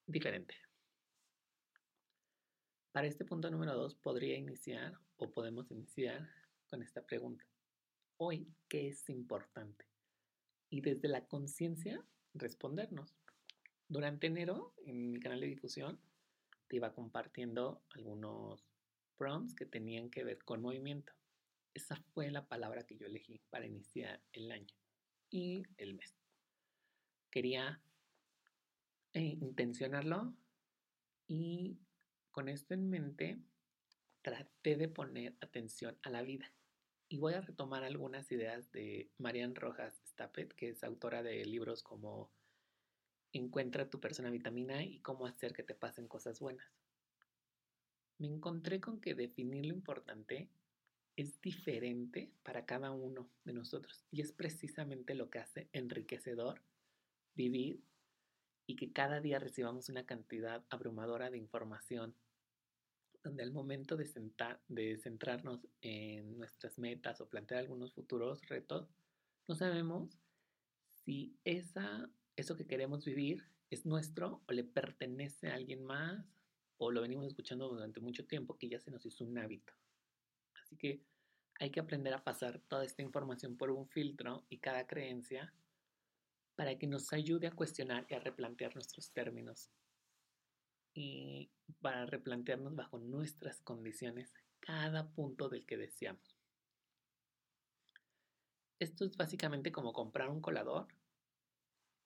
diferente. 0.08 0.56
Para 2.94 3.08
este 3.08 3.26
punto 3.26 3.52
número 3.52 3.76
dos 3.76 3.94
podría 3.94 4.38
iniciar 4.38 4.98
o 5.18 5.30
podemos 5.30 5.70
iniciar 5.70 6.30
con 6.68 6.82
esta 6.82 7.06
pregunta. 7.06 7.46
Hoy, 8.16 8.48
¿qué 8.70 8.88
es 8.88 9.10
importante? 9.10 9.86
Y 10.70 10.80
desde 10.80 11.10
la 11.10 11.28
conciencia, 11.28 12.02
respondernos. 12.34 13.18
Durante 13.90 14.28
enero, 14.28 14.74
en 14.86 15.12
mi 15.12 15.20
canal 15.20 15.42
de 15.42 15.48
difusión, 15.48 16.00
te 16.70 16.78
iba 16.78 16.94
compartiendo 16.94 17.84
algunos 17.90 18.71
prompts 19.18 19.56
que 19.56 19.66
tenían 19.66 20.10
que 20.10 20.24
ver 20.24 20.44
con 20.44 20.62
movimiento. 20.62 21.14
Esa 21.74 21.96
fue 22.14 22.30
la 22.32 22.48
palabra 22.48 22.84
que 22.84 22.98
yo 22.98 23.06
elegí 23.06 23.40
para 23.50 23.66
iniciar 23.66 24.22
el 24.34 24.52
año 24.52 24.76
y 25.30 25.64
el 25.78 25.94
mes. 25.94 26.16
Quería 27.30 27.82
eh, 29.14 29.38
intencionarlo 29.42 30.34
y 31.28 31.80
con 32.32 32.50
esto 32.50 32.74
en 32.74 32.90
mente 32.90 33.40
traté 34.22 34.76
de 34.76 34.88
poner 34.88 35.36
atención 35.42 35.98
a 36.04 36.10
la 36.10 36.22
vida. 36.22 36.54
Y 37.08 37.18
voy 37.18 37.34
a 37.34 37.42
retomar 37.42 37.84
algunas 37.84 38.32
ideas 38.32 38.72
de 38.72 39.10
Marian 39.18 39.56
Rojas 39.56 40.02
Stapet, 40.06 40.54
que 40.54 40.70
es 40.70 40.84
autora 40.84 41.24
de 41.24 41.44
libros 41.46 41.84
como 41.84 42.32
Encuentra 43.34 43.90
tu 43.90 44.02
persona 44.02 44.30
vitamina 44.30 44.84
y 44.84 45.00
cómo 45.00 45.26
hacer 45.26 45.54
que 45.54 45.64
te 45.64 45.74
pasen 45.74 46.08
cosas 46.10 46.42
buenas. 46.42 46.70
Me 48.22 48.28
encontré 48.28 48.80
con 48.80 49.02
que 49.02 49.16
definir 49.16 49.66
lo 49.66 49.74
importante 49.74 50.48
es 51.16 51.42
diferente 51.42 52.32
para 52.44 52.68
cada 52.68 52.92
uno 52.92 53.28
de 53.46 53.54
nosotros 53.54 54.06
y 54.12 54.22
es 54.22 54.32
precisamente 54.32 55.16
lo 55.16 55.32
que 55.32 55.40
hace 55.40 55.70
enriquecedor 55.74 56.62
vivir 57.34 57.82
y 58.68 58.76
que 58.76 58.92
cada 58.92 59.22
día 59.22 59.40
recibamos 59.40 59.90
una 59.90 60.06
cantidad 60.06 60.64
abrumadora 60.70 61.32
de 61.32 61.40
información 61.40 62.14
donde 63.24 63.42
al 63.42 63.52
momento 63.52 63.98
de, 63.98 64.08
de 64.68 64.98
centrarnos 65.00 65.68
en 65.82 66.38
nuestras 66.38 66.78
metas 66.78 67.22
o 67.22 67.28
plantear 67.28 67.62
algunos 67.62 67.92
futuros 67.92 68.46
retos, 68.48 68.88
no 69.48 69.56
sabemos 69.56 70.16
si 71.06 71.36
esa, 71.44 72.08
eso 72.36 72.56
que 72.56 72.68
queremos 72.68 73.04
vivir 73.04 73.48
es 73.72 73.88
nuestro 73.88 74.44
o 74.48 74.52
le 74.52 74.64
pertenece 74.64 75.50
a 75.50 75.56
alguien 75.56 75.84
más 75.84 76.24
o 76.84 76.90
lo 76.90 77.02
venimos 77.02 77.28
escuchando 77.28 77.70
durante 77.70 78.00
mucho 78.00 78.26
tiempo 78.26 78.58
que 78.58 78.68
ya 78.68 78.80
se 78.80 78.90
nos 78.90 79.06
hizo 79.06 79.24
un 79.24 79.38
hábito. 79.38 79.72
Así 80.56 80.76
que 80.78 81.00
hay 81.60 81.70
que 81.70 81.80
aprender 81.80 82.12
a 82.12 82.24
pasar 82.24 82.60
toda 82.68 82.84
esta 82.84 83.04
información 83.04 83.56
por 83.56 83.70
un 83.70 83.88
filtro 83.88 84.48
y 84.50 84.58
cada 84.58 84.88
creencia 84.88 85.54
para 86.56 86.80
que 86.80 86.88
nos 86.88 87.14
ayude 87.14 87.46
a 87.46 87.52
cuestionar 87.52 88.08
y 88.10 88.16
a 88.16 88.20
replantear 88.20 88.74
nuestros 88.74 89.12
términos 89.12 89.70
y 90.96 91.52
para 91.82 92.08
replantearnos 92.08 92.76
bajo 92.76 92.98
nuestras 92.98 93.62
condiciones 93.62 94.34
cada 94.60 95.08
punto 95.12 95.50
del 95.50 95.68
que 95.68 95.78
deseamos. 95.78 96.36
Esto 98.80 99.06
es 99.06 99.16
básicamente 99.16 99.72
como 99.72 99.94
comprar 99.94 100.30
un 100.30 100.42
colador 100.42 100.88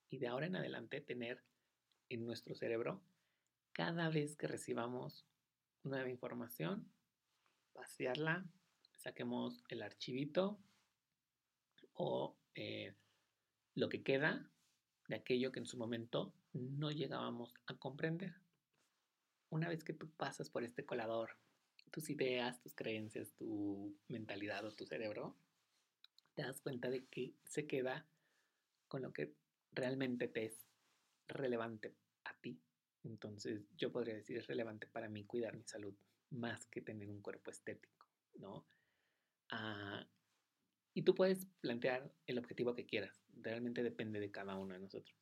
y 0.09 0.17
de 0.17 0.27
ahora 0.27 0.47
en 0.47 0.57
adelante 0.57 0.99
tener 0.99 1.41
en 2.09 2.25
nuestro 2.25 2.55
cerebro 2.55 3.01
cada 3.75 4.09
vez 4.09 4.38
que 4.38 4.47
recibamos 4.47 5.27
nueva 5.83 6.09
información, 6.09 6.89
vaciarla, 7.73 8.45
saquemos 8.93 9.65
el 9.67 9.83
archivito 9.83 10.57
o 11.91 12.38
eh, 12.55 12.95
lo 13.73 13.89
que 13.89 14.01
queda 14.01 14.49
de 15.09 15.15
aquello 15.15 15.51
que 15.51 15.59
en 15.59 15.65
su 15.65 15.77
momento 15.77 16.33
no 16.53 16.89
llegábamos 16.89 17.53
a 17.65 17.75
comprender. 17.75 18.35
Una 19.49 19.67
vez 19.67 19.83
que 19.83 19.93
tú 19.93 20.09
pasas 20.09 20.49
por 20.49 20.63
este 20.63 20.85
colador, 20.85 21.38
tus 21.91 22.09
ideas, 22.09 22.61
tus 22.61 22.73
creencias, 22.75 23.33
tu 23.33 23.93
mentalidad 24.07 24.63
o 24.63 24.71
tu 24.71 24.85
cerebro, 24.85 25.35
te 26.33 26.43
das 26.43 26.61
cuenta 26.61 26.89
de 26.89 27.05
que 27.07 27.33
se 27.43 27.67
queda 27.67 28.07
con 28.88 29.01
lo 29.01 29.11
que 29.11 29.35
realmente 29.73 30.29
te 30.29 30.45
es 30.45 30.65
relevante 31.27 31.93
a 32.23 32.33
ti. 32.35 32.57
Entonces 33.05 33.69
yo 33.77 33.91
podría 33.91 34.15
decir 34.15 34.37
es 34.37 34.47
relevante 34.47 34.87
para 34.87 35.07
mí 35.07 35.25
cuidar 35.25 35.55
mi 35.55 35.63
salud 35.63 35.93
más 36.31 36.65
que 36.67 36.81
tener 36.81 37.09
un 37.09 37.21
cuerpo 37.21 37.51
estético, 37.51 38.07
¿no? 38.35 38.65
Ah, 39.51 40.05
y 40.93 41.03
tú 41.03 41.13
puedes 41.13 41.45
plantear 41.61 42.11
el 42.25 42.39
objetivo 42.39 42.73
que 42.73 42.85
quieras, 42.85 43.23
realmente 43.41 43.83
depende 43.83 44.19
de 44.19 44.31
cada 44.31 44.55
uno 44.55 44.73
de 44.73 44.79
nosotros. 44.79 45.15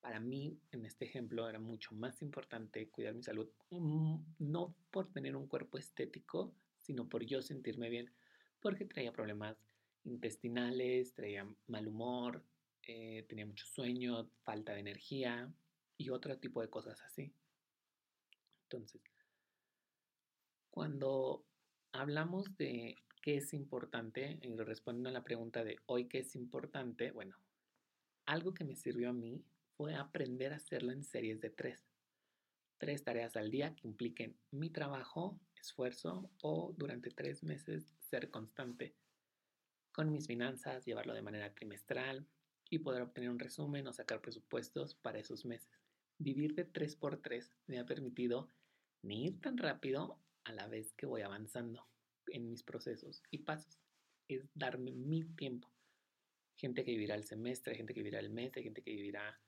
Para 0.00 0.20
mí, 0.20 0.58
en 0.70 0.86
este 0.86 1.04
ejemplo, 1.04 1.48
era 1.48 1.58
mucho 1.58 1.94
más 1.94 2.22
importante 2.22 2.88
cuidar 2.88 3.14
mi 3.14 3.22
salud, 3.22 3.50
mm, 3.70 4.16
no 4.38 4.74
por 4.90 5.12
tener 5.12 5.36
un 5.36 5.48
cuerpo 5.48 5.76
estético, 5.76 6.54
sino 6.78 7.08
por 7.08 7.26
yo 7.26 7.42
sentirme 7.42 7.90
bien, 7.90 8.10
porque 8.60 8.86
traía 8.86 9.12
problemas 9.12 9.56
intestinales, 10.04 11.12
traía 11.14 11.46
mal 11.66 11.88
humor, 11.88 12.42
eh, 12.84 13.26
tenía 13.28 13.44
mucho 13.44 13.66
sueño, 13.66 14.30
falta 14.44 14.72
de 14.72 14.80
energía 14.80 15.52
y 15.98 16.10
otro 16.10 16.38
tipo 16.38 16.62
de 16.62 16.70
cosas 16.70 17.02
así. 17.02 17.34
Entonces, 18.62 19.02
cuando 20.70 21.44
hablamos 21.92 22.56
de 22.56 22.96
qué 23.20 23.36
es 23.36 23.52
importante, 23.52 24.38
y 24.40 24.56
respondiendo 24.56 25.10
a 25.10 25.12
la 25.12 25.24
pregunta 25.24 25.64
de 25.64 25.76
hoy 25.86 26.08
qué 26.08 26.20
es 26.20 26.34
importante, 26.36 27.10
bueno, 27.10 27.36
algo 28.24 28.54
que 28.54 28.64
me 28.64 28.76
sirvió 28.76 29.10
a 29.10 29.12
mí 29.12 29.44
fue 29.76 29.94
aprender 29.94 30.52
a 30.52 30.56
hacerlo 30.56 30.92
en 30.92 31.02
series 31.02 31.40
de 31.40 31.50
tres. 31.50 31.84
tres 32.78 33.02
tareas 33.02 33.36
al 33.36 33.50
día 33.50 33.74
que 33.74 33.88
impliquen 33.88 34.38
mi 34.52 34.70
trabajo, 34.70 35.40
esfuerzo 35.60 36.30
o 36.42 36.72
durante 36.76 37.10
tres 37.10 37.42
meses 37.42 37.92
ser 37.98 38.30
constante 38.30 38.94
con 39.92 40.12
mis 40.12 40.28
finanzas, 40.28 40.84
llevarlo 40.84 41.12
de 41.12 41.22
manera 41.22 41.52
trimestral 41.54 42.24
y 42.70 42.78
poder 42.78 43.02
obtener 43.02 43.30
un 43.30 43.38
resumen 43.38 43.86
o 43.88 43.92
sacar 43.92 44.20
presupuestos 44.20 44.94
para 44.94 45.18
esos 45.18 45.44
meses. 45.44 45.77
Vivir 46.18 46.54
de 46.54 46.70
3x3 46.70 47.48
me 47.66 47.78
ha 47.78 47.86
permitido 47.86 48.48
ni 49.02 49.26
ir 49.26 49.40
tan 49.40 49.56
rápido 49.56 50.20
a 50.44 50.52
la 50.52 50.66
vez 50.66 50.92
que 50.94 51.06
voy 51.06 51.22
avanzando 51.22 51.88
en 52.26 52.48
mis 52.48 52.62
procesos 52.62 53.22
y 53.30 53.38
pasos. 53.38 53.78
Es 54.26 54.48
darme 54.54 54.92
mi 54.92 55.24
tiempo. 55.24 55.70
Gente 56.56 56.84
que 56.84 56.90
vivirá 56.90 57.14
el 57.14 57.24
semestre, 57.24 57.76
gente 57.76 57.94
que 57.94 58.00
vivirá 58.00 58.18
el 58.18 58.30
mes, 58.30 58.52
gente 58.52 58.82
que 58.82 58.90
vivirá 58.90 59.40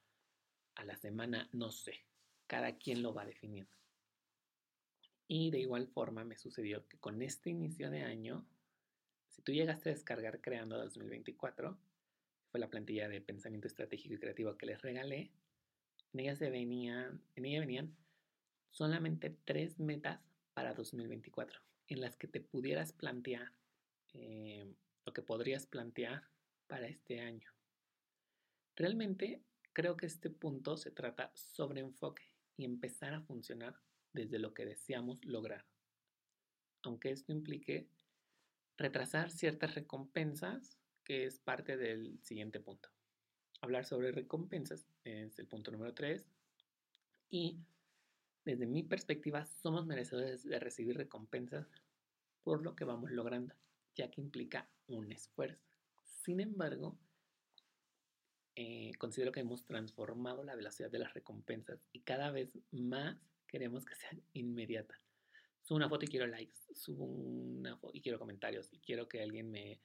a 0.76 0.84
la 0.84 0.96
semana, 0.96 1.48
no 1.52 1.70
sé. 1.72 2.06
Cada 2.46 2.78
quien 2.78 3.02
lo 3.02 3.12
va 3.12 3.26
definiendo. 3.26 3.76
Y 5.26 5.50
de 5.50 5.58
igual 5.58 5.88
forma 5.88 6.24
me 6.24 6.36
sucedió 6.36 6.86
que 6.86 6.98
con 6.98 7.20
este 7.22 7.50
inicio 7.50 7.90
de 7.90 8.02
año, 8.02 8.46
si 9.28 9.42
tú 9.42 9.52
llegaste 9.52 9.90
a 9.90 9.92
descargar 9.92 10.40
Creando 10.40 10.76
2024, 10.78 11.78
fue 12.50 12.60
la 12.60 12.68
plantilla 12.68 13.08
de 13.08 13.20
pensamiento 13.20 13.68
estratégico 13.68 14.14
y 14.14 14.18
creativo 14.18 14.56
que 14.56 14.66
les 14.66 14.82
regalé, 14.82 15.30
en 16.12 16.20
ella, 16.20 16.36
se 16.36 16.50
venían, 16.50 17.22
en 17.36 17.44
ella 17.44 17.60
venían 17.60 17.96
solamente 18.70 19.36
tres 19.44 19.78
metas 19.78 20.20
para 20.54 20.74
2024, 20.74 21.60
en 21.88 22.00
las 22.00 22.16
que 22.16 22.28
te 22.28 22.40
pudieras 22.40 22.92
plantear 22.92 23.52
eh, 24.14 24.72
lo 25.04 25.12
que 25.12 25.22
podrías 25.22 25.66
plantear 25.66 26.28
para 26.66 26.86
este 26.86 27.20
año. 27.20 27.50
Realmente 28.76 29.42
creo 29.72 29.96
que 29.96 30.06
este 30.06 30.30
punto 30.30 30.76
se 30.76 30.90
trata 30.90 31.30
sobre 31.34 31.80
enfoque 31.80 32.24
y 32.56 32.64
empezar 32.64 33.14
a 33.14 33.22
funcionar 33.22 33.80
desde 34.12 34.38
lo 34.38 34.54
que 34.54 34.64
deseamos 34.64 35.24
lograr. 35.24 35.64
Aunque 36.82 37.10
esto 37.10 37.32
implique 37.32 37.88
retrasar 38.76 39.30
ciertas 39.30 39.74
recompensas, 39.74 40.78
que 41.04 41.26
es 41.26 41.38
parte 41.38 41.76
del 41.76 42.18
siguiente 42.22 42.60
punto. 42.60 42.88
Hablar 43.60 43.84
sobre 43.84 44.12
recompensas 44.12 44.86
es 45.04 45.38
el 45.38 45.46
punto 45.46 45.70
número 45.70 45.94
3. 45.94 46.24
Y 47.30 47.58
desde 48.44 48.66
mi 48.66 48.82
perspectiva, 48.82 49.46
somos 49.46 49.86
merecedores 49.86 50.44
de 50.44 50.58
recibir 50.58 50.96
recompensas 50.96 51.66
por 52.42 52.62
lo 52.62 52.74
que 52.74 52.84
vamos 52.84 53.10
logrando, 53.10 53.54
ya 53.94 54.10
que 54.10 54.20
implica 54.20 54.68
un 54.86 55.12
esfuerzo. 55.12 55.62
Sin 56.04 56.40
embargo, 56.40 56.98
eh, 58.56 58.92
considero 58.98 59.32
que 59.32 59.40
hemos 59.40 59.64
transformado 59.64 60.42
la 60.42 60.54
velocidad 60.54 60.90
de 60.90 60.98
las 60.98 61.14
recompensas 61.14 61.80
y 61.92 62.00
cada 62.00 62.30
vez 62.30 62.58
más 62.72 63.16
queremos 63.46 63.84
que 63.84 63.94
sean 63.94 64.22
inmediatas. 64.32 65.00
Subo 65.62 65.76
una 65.76 65.88
foto 65.88 66.04
y 66.04 66.08
quiero 66.08 66.26
likes, 66.26 66.56
subo 66.74 67.04
una 67.04 67.76
foto 67.76 67.96
y 67.96 68.00
quiero 68.00 68.18
comentarios 68.18 68.72
y 68.72 68.78
quiero 68.80 69.08
que 69.08 69.22
alguien 69.22 69.50
me 69.50 69.80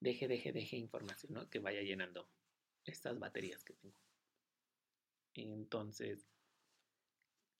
deje, 0.00 0.28
deje, 0.28 0.52
deje 0.52 0.76
información, 0.76 1.32
¿no? 1.32 1.48
Que 1.48 1.58
vaya 1.58 1.82
llenando 1.82 2.28
estas 2.84 3.18
baterías 3.18 3.64
que 3.64 3.74
tengo. 3.74 3.96
Entonces, 5.34 6.26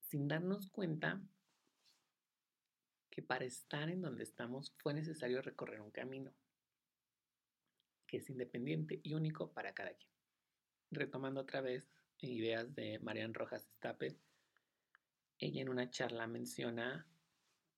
sin 0.01 0.29
darnos 0.29 0.69
cuenta 0.71 1.21
que 3.11 3.23
para 3.23 3.45
estar 3.45 3.89
en 3.89 4.03
donde 4.03 4.23
estamos 4.23 4.73
fue 4.79 4.95
necesario 4.95 5.43
recorrer 5.43 5.81
un 5.81 5.91
camino 5.91 6.33
que 8.07 8.19
es 8.19 8.29
independiente 8.29 9.01
y 9.03 9.15
único 9.15 9.53
para 9.53 9.73
cada 9.73 9.95
quien. 9.95 10.11
Retomando 10.91 11.41
otra 11.43 11.61
vez 11.61 11.89
ideas 12.19 12.75
de 12.75 12.99
Marian 12.99 13.35
Rojas 13.35 13.69
Stapel, 13.77 14.19
ella 15.39 15.63
en 15.63 15.69
una 15.69 15.91
charla 15.91 16.27
menciona 16.27 17.07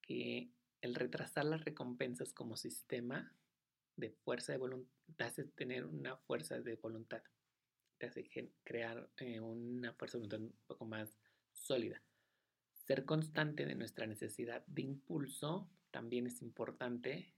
que 0.01 0.51
el 0.81 0.95
retrasar 0.95 1.45
las 1.45 1.65
recompensas 1.65 2.33
como 2.33 2.57
sistema 2.57 3.33
de 3.97 4.11
fuerza 4.11 4.53
de 4.53 4.59
voluntad 4.59 4.93
hace 5.19 5.45
tener 5.45 5.85
una 5.85 6.17
fuerza 6.17 6.61
de 6.61 6.77
voluntad, 6.77 7.23
te 8.03 8.09
hace 8.09 8.53
crear 8.65 9.09
eh, 9.19 9.39
una 9.39 9.93
fuerza 9.93 10.19
de 10.19 10.37
un 10.37 10.53
poco 10.67 10.85
más 10.85 11.17
sólida. 11.53 12.03
Ser 12.73 13.05
constante 13.05 13.65
de 13.65 13.77
nuestra 13.77 14.09
necesidad 14.09 14.67
de 14.67 14.83
impulso 14.83 15.71
también 15.93 16.27
es 16.27 16.43
importante, 16.43 17.33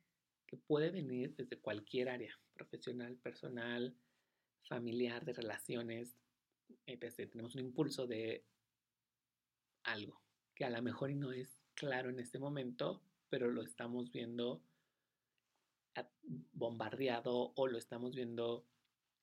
que 0.47 0.57
puede 0.57 0.91
venir 0.91 1.35
desde 1.37 1.59
cualquier 1.59 2.09
área, 2.09 2.41
profesional, 2.55 3.15
personal, 3.17 3.95
familiar, 4.67 5.27
de 5.27 5.35
relaciones, 5.35 6.17
etc. 6.87 7.31
Tenemos 7.31 7.55
un 7.57 7.61
impulso 7.61 8.07
de 8.07 8.47
algo 9.83 10.23
que 10.55 10.65
a 10.65 10.71
lo 10.71 10.81
mejor 10.81 11.11
no 11.15 11.31
es 11.31 11.61
claro 11.75 12.09
en 12.09 12.21
este 12.21 12.39
momento, 12.39 13.03
pero 13.29 13.51
lo 13.51 13.63
estamos 13.63 14.11
viendo 14.11 14.63
bombardeado 16.53 17.53
o 17.55 17.67
lo 17.67 17.77
estamos 17.77 18.15
viendo 18.15 18.67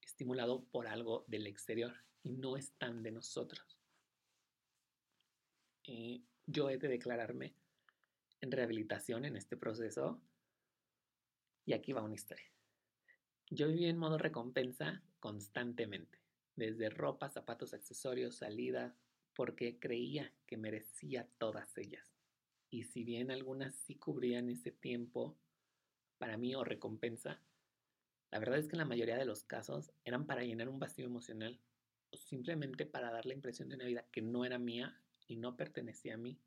estimulado 0.01 0.65
por 0.65 0.87
algo 0.87 1.25
del 1.27 1.47
exterior 1.47 1.93
y 2.23 2.31
no 2.31 2.57
es 2.57 2.71
tan 2.73 3.03
de 3.03 3.11
nosotros. 3.11 3.79
Yo 6.45 6.69
he 6.69 6.77
de 6.77 6.87
declararme 6.87 7.55
en 8.39 8.51
rehabilitación 8.51 9.25
en 9.25 9.35
este 9.35 9.57
proceso 9.57 10.21
y 11.65 11.73
aquí 11.73 11.93
va 11.93 12.01
una 12.01 12.15
historia. 12.15 12.45
Yo 13.49 13.67
viví 13.67 13.85
en 13.85 13.97
modo 13.97 14.17
recompensa 14.17 15.03
constantemente, 15.19 16.19
desde 16.55 16.89
ropa, 16.89 17.29
zapatos, 17.29 17.73
accesorios, 17.73 18.35
salidas, 18.35 18.95
porque 19.33 19.79
creía 19.79 20.33
que 20.47 20.57
merecía 20.57 21.27
todas 21.37 21.77
ellas. 21.77 22.07
Y 22.69 22.83
si 22.83 23.03
bien 23.03 23.31
algunas 23.31 23.75
sí 23.75 23.95
cubrían 23.95 24.49
ese 24.49 24.71
tiempo 24.71 25.37
para 26.17 26.37
mí 26.37 26.55
o 26.55 26.63
recompensa, 26.63 27.41
la 28.31 28.39
verdad 28.39 28.59
es 28.59 28.67
que 28.67 28.75
en 28.75 28.79
la 28.79 28.85
mayoría 28.85 29.17
de 29.17 29.25
los 29.25 29.43
casos 29.43 29.91
eran 30.05 30.25
para 30.25 30.43
llenar 30.43 30.69
un 30.69 30.79
vacío 30.79 31.05
emocional 31.05 31.59
o 32.11 32.17
simplemente 32.17 32.85
para 32.85 33.11
dar 33.11 33.25
la 33.25 33.33
impresión 33.33 33.67
de 33.67 33.75
una 33.75 33.85
vida 33.85 34.05
que 34.11 34.21
no 34.21 34.45
era 34.45 34.57
mía 34.57 34.97
y 35.27 35.35
no 35.35 35.55
pertenecía 35.57 36.15
a 36.15 36.17
mí, 36.17 36.39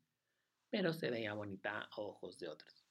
pero 0.69 0.93
se 0.93 1.11
veía 1.11 1.33
bonita 1.33 1.81
a 1.81 2.01
ojos 2.01 2.39
de 2.39 2.49
otros. 2.49 2.85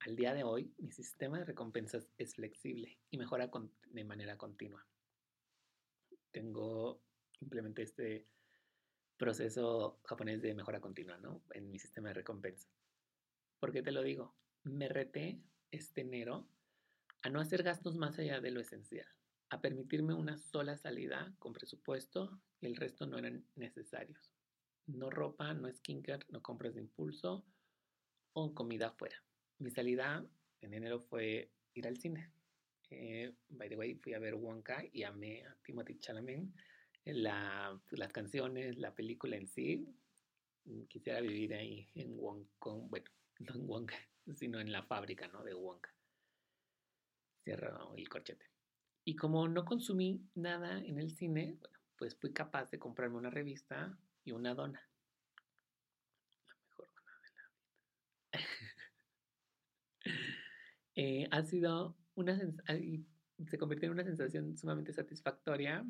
Al 0.00 0.16
día 0.16 0.32
de 0.34 0.44
hoy, 0.44 0.72
mi 0.78 0.90
sistema 0.90 1.38
de 1.38 1.44
recompensas 1.44 2.10
es 2.16 2.34
flexible 2.34 2.98
y 3.10 3.18
mejora 3.18 3.50
de 3.88 4.04
manera 4.04 4.36
continua. 4.38 4.86
Tengo 6.30 7.02
simplemente 7.38 7.82
este 7.82 8.26
proceso 9.16 10.00
japonés 10.04 10.40
de 10.40 10.54
mejora 10.54 10.80
continua, 10.80 11.18
¿no? 11.18 11.42
En 11.52 11.70
mi 11.70 11.78
sistema 11.78 12.08
de 12.08 12.14
recompensas. 12.14 12.70
¿Por 13.58 13.72
qué 13.72 13.82
te 13.82 13.92
lo 13.92 14.02
digo? 14.02 14.34
Me 14.62 14.88
reté 14.88 15.42
este 15.70 16.00
enero 16.02 16.48
a 17.22 17.28
no 17.28 17.40
hacer 17.40 17.62
gastos 17.62 17.96
más 17.96 18.18
allá 18.18 18.40
de 18.40 18.50
lo 18.50 18.60
esencial, 18.60 19.06
a 19.50 19.60
permitirme 19.60 20.14
una 20.14 20.38
sola 20.38 20.76
salida 20.76 21.34
con 21.38 21.52
presupuesto 21.52 22.40
y 22.60 22.66
el 22.66 22.76
resto 22.76 23.06
no 23.06 23.18
eran 23.18 23.44
necesarios. 23.56 24.30
No 24.86 25.10
ropa, 25.10 25.52
no 25.54 25.70
skincare, 25.72 26.26
no 26.30 26.42
compras 26.42 26.74
de 26.74 26.80
impulso 26.80 27.44
o 28.32 28.54
comida 28.54 28.88
afuera. 28.88 29.22
Mi 29.58 29.70
salida 29.70 30.24
en 30.60 30.74
enero 30.74 31.00
fue 31.00 31.52
ir 31.74 31.86
al 31.86 31.98
cine. 31.98 32.32
Eh, 32.90 33.32
by 33.48 33.68
the 33.68 33.76
way, 33.76 33.94
fui 33.94 34.14
a 34.14 34.18
ver 34.18 34.34
Wonka 34.34 34.84
y 34.92 35.02
amé 35.02 35.44
a 35.44 35.56
Timothy 35.62 35.98
Chalamet. 35.98 36.48
La, 37.04 37.78
las 37.90 38.12
canciones, 38.12 38.78
la 38.78 38.94
película 38.94 39.36
en 39.36 39.46
sí. 39.46 39.86
Quisiera 40.88 41.20
vivir 41.20 41.54
ahí 41.54 41.88
en 41.94 42.18
Wonka, 42.18 42.70
bueno, 42.70 43.10
no 43.40 43.54
en 43.54 43.68
Wonka, 43.68 43.96
sino 44.34 44.60
en 44.60 44.72
la 44.72 44.82
fábrica, 44.82 45.28
¿no? 45.28 45.44
De 45.44 45.54
Wonka. 45.54 45.94
Cierra 47.44 47.78
el 47.96 48.08
corchete. 48.08 48.46
Y 49.04 49.16
como 49.16 49.48
no 49.48 49.64
consumí 49.64 50.28
nada 50.34 50.78
en 50.78 50.98
el 50.98 51.10
cine, 51.10 51.56
bueno, 51.58 51.78
pues 51.96 52.16
fui 52.16 52.32
capaz 52.32 52.70
de 52.70 52.78
comprarme 52.78 53.16
una 53.16 53.30
revista 53.30 53.98
y 54.24 54.32
una 54.32 54.54
dona. 54.54 54.80
La 56.46 56.54
mejor 56.54 56.88
dona 56.94 57.12
de 57.22 57.30
la 57.30 57.48
vida. 57.48 58.44
Eh, 60.96 61.26
ha 61.30 61.42
sido 61.44 61.96
una 62.14 62.36
sensación, 62.36 63.06
se 63.48 63.56
convirtió 63.56 63.86
en 63.86 63.92
una 63.94 64.04
sensación 64.04 64.58
sumamente 64.58 64.92
satisfactoria 64.92 65.86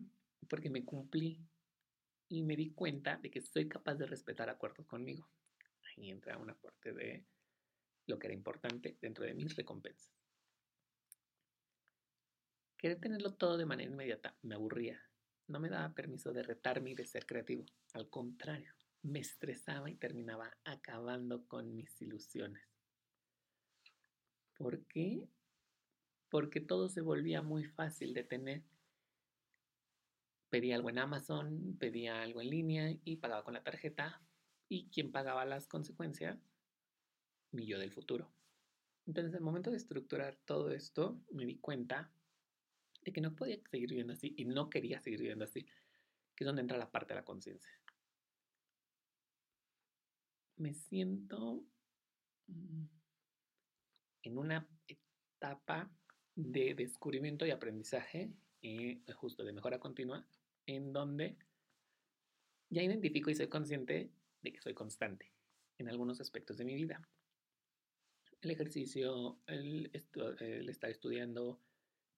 porque 0.49 0.71
me 0.71 0.85
cumplí 0.85 1.41
y 2.29 2.43
me 2.45 2.55
di 2.55 2.71
cuenta 2.73 3.17
de 3.17 3.31
que 3.31 3.41
soy 3.41 3.69
capaz 3.69 3.97
de 3.97 4.07
respetar 4.07 4.49
acuerdos 4.49 4.87
conmigo. 4.87 5.29
Ahí 5.97 6.11
entra 6.11 6.39
una 6.39 6.55
parte 6.55 6.93
de 6.93 7.27
lo 8.07 8.19
que 8.19 8.29
era 8.29 8.35
importante 8.35 8.97
dentro 9.01 9.25
de 9.25 9.35
mis 9.35 9.57
recompensas. 9.57 10.20
Querer 12.81 12.99
tenerlo 12.99 13.35
todo 13.35 13.59
de 13.59 13.67
manera 13.67 13.91
inmediata 13.91 14.35
me 14.41 14.55
aburría. 14.55 14.99
No 15.49 15.61
me 15.61 15.69
daba 15.69 15.93
permiso 15.93 16.33
de 16.33 16.43
retarme 16.43 16.93
y 16.93 16.95
de 16.95 17.05
ser 17.05 17.27
creativo. 17.27 17.67
Al 17.93 18.09
contrario, 18.09 18.73
me 19.03 19.19
estresaba 19.19 19.91
y 19.91 19.97
terminaba 19.97 20.57
acabando 20.65 21.47
con 21.47 21.77
mis 21.77 22.01
ilusiones. 22.01 22.63
¿Por 24.57 24.87
qué? 24.87 25.29
Porque 26.31 26.63
todo 26.63 26.89
se 26.89 27.03
volvía 27.03 27.43
muy 27.43 27.65
fácil 27.65 28.15
de 28.15 28.25
tener. 28.25 28.63
pedía 30.49 30.75
algo 30.75 30.89
en 30.89 31.01
Amazon, 31.01 31.77
pedía 31.79 32.23
algo 32.23 32.41
en 32.41 32.49
línea 32.49 32.97
y 33.05 33.17
pagaba 33.17 33.45
con 33.45 33.53
la 33.53 33.63
tarjeta. 33.63 34.23
Y 34.71 34.89
quien 34.89 35.13
pagaba 35.13 35.45
las 35.45 35.67
consecuencias, 35.67 36.39
mi 37.51 37.67
yo 37.67 37.79
del 37.79 37.93
futuro. 37.93 38.33
Entonces, 39.07 39.35
el 39.35 39.43
momento 39.43 39.71
de 39.71 39.77
estructurar 39.77 40.37
todo 40.47 40.71
esto, 40.71 41.21
me 41.31 41.45
di 41.45 41.59
cuenta 41.59 42.11
de 43.03 43.13
que 43.13 43.21
no 43.21 43.35
podía 43.35 43.59
seguir 43.71 43.91
viviendo 43.91 44.13
así 44.13 44.35
y 44.37 44.45
no 44.45 44.69
quería 44.69 45.01
seguir 45.01 45.21
viviendo 45.21 45.45
así, 45.45 45.65
que 46.35 46.45
es 46.45 46.47
donde 46.47 46.63
entra 46.63 46.79
la 46.79 46.91
parte 46.91 47.15
de 47.15 47.21
la 47.21 47.25
conciencia. 47.25 47.71
Me 50.57 50.75
siento 50.75 51.65
mm, 52.47 52.85
en 54.23 54.39
una 54.39 54.69
etapa 54.87 55.91
de 56.35 56.75
descubrimiento 56.75 57.47
y 57.47 57.51
aprendizaje, 57.51 58.31
eh, 58.63 59.01
justo 59.15 59.45
de 59.45 59.53
mejora 59.53 59.79
continua, 59.79 60.27
en 60.67 60.93
donde 60.93 61.37
ya 62.69 62.83
identifico 62.83 63.31
y 63.31 63.35
soy 63.35 63.49
consciente 63.49 64.11
de 64.43 64.53
que 64.53 64.61
soy 64.61 64.75
constante 64.75 65.33
en 65.79 65.89
algunos 65.89 66.21
aspectos 66.21 66.57
de 66.59 66.65
mi 66.65 66.75
vida. 66.75 67.01
El 68.41 68.51
ejercicio, 68.51 69.39
el, 69.47 69.91
el 70.41 70.69
estar 70.69 70.91
estudiando, 70.91 71.61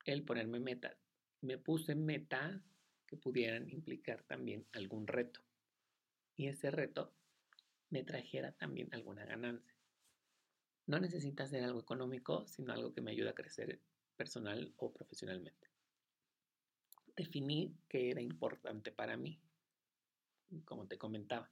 el 0.04 0.24
ponerme 0.24 0.60
metas. 0.60 0.96
Me 1.40 1.58
puse 1.58 1.94
metas 1.94 2.62
que 3.06 3.16
pudieran 3.16 3.68
implicar 3.70 4.22
también 4.24 4.66
algún 4.72 5.06
reto. 5.06 5.40
Y 6.36 6.46
ese 6.46 6.70
reto 6.70 7.14
me 7.90 8.04
trajera 8.04 8.52
también 8.52 8.88
alguna 8.92 9.24
ganancia. 9.24 9.74
No 10.86 10.98
necesita 10.98 11.46
ser 11.46 11.62
algo 11.62 11.80
económico, 11.80 12.46
sino 12.46 12.72
algo 12.72 12.92
que 12.92 13.00
me 13.00 13.12
ayude 13.12 13.30
a 13.30 13.34
crecer 13.34 13.80
personal 14.16 14.72
o 14.76 14.92
profesionalmente. 14.92 15.68
Definí 17.14 17.76
qué 17.88 18.10
era 18.10 18.20
importante 18.20 18.90
para 18.92 19.16
mí, 19.16 19.40
como 20.64 20.86
te 20.86 20.98
comentaba. 20.98 21.50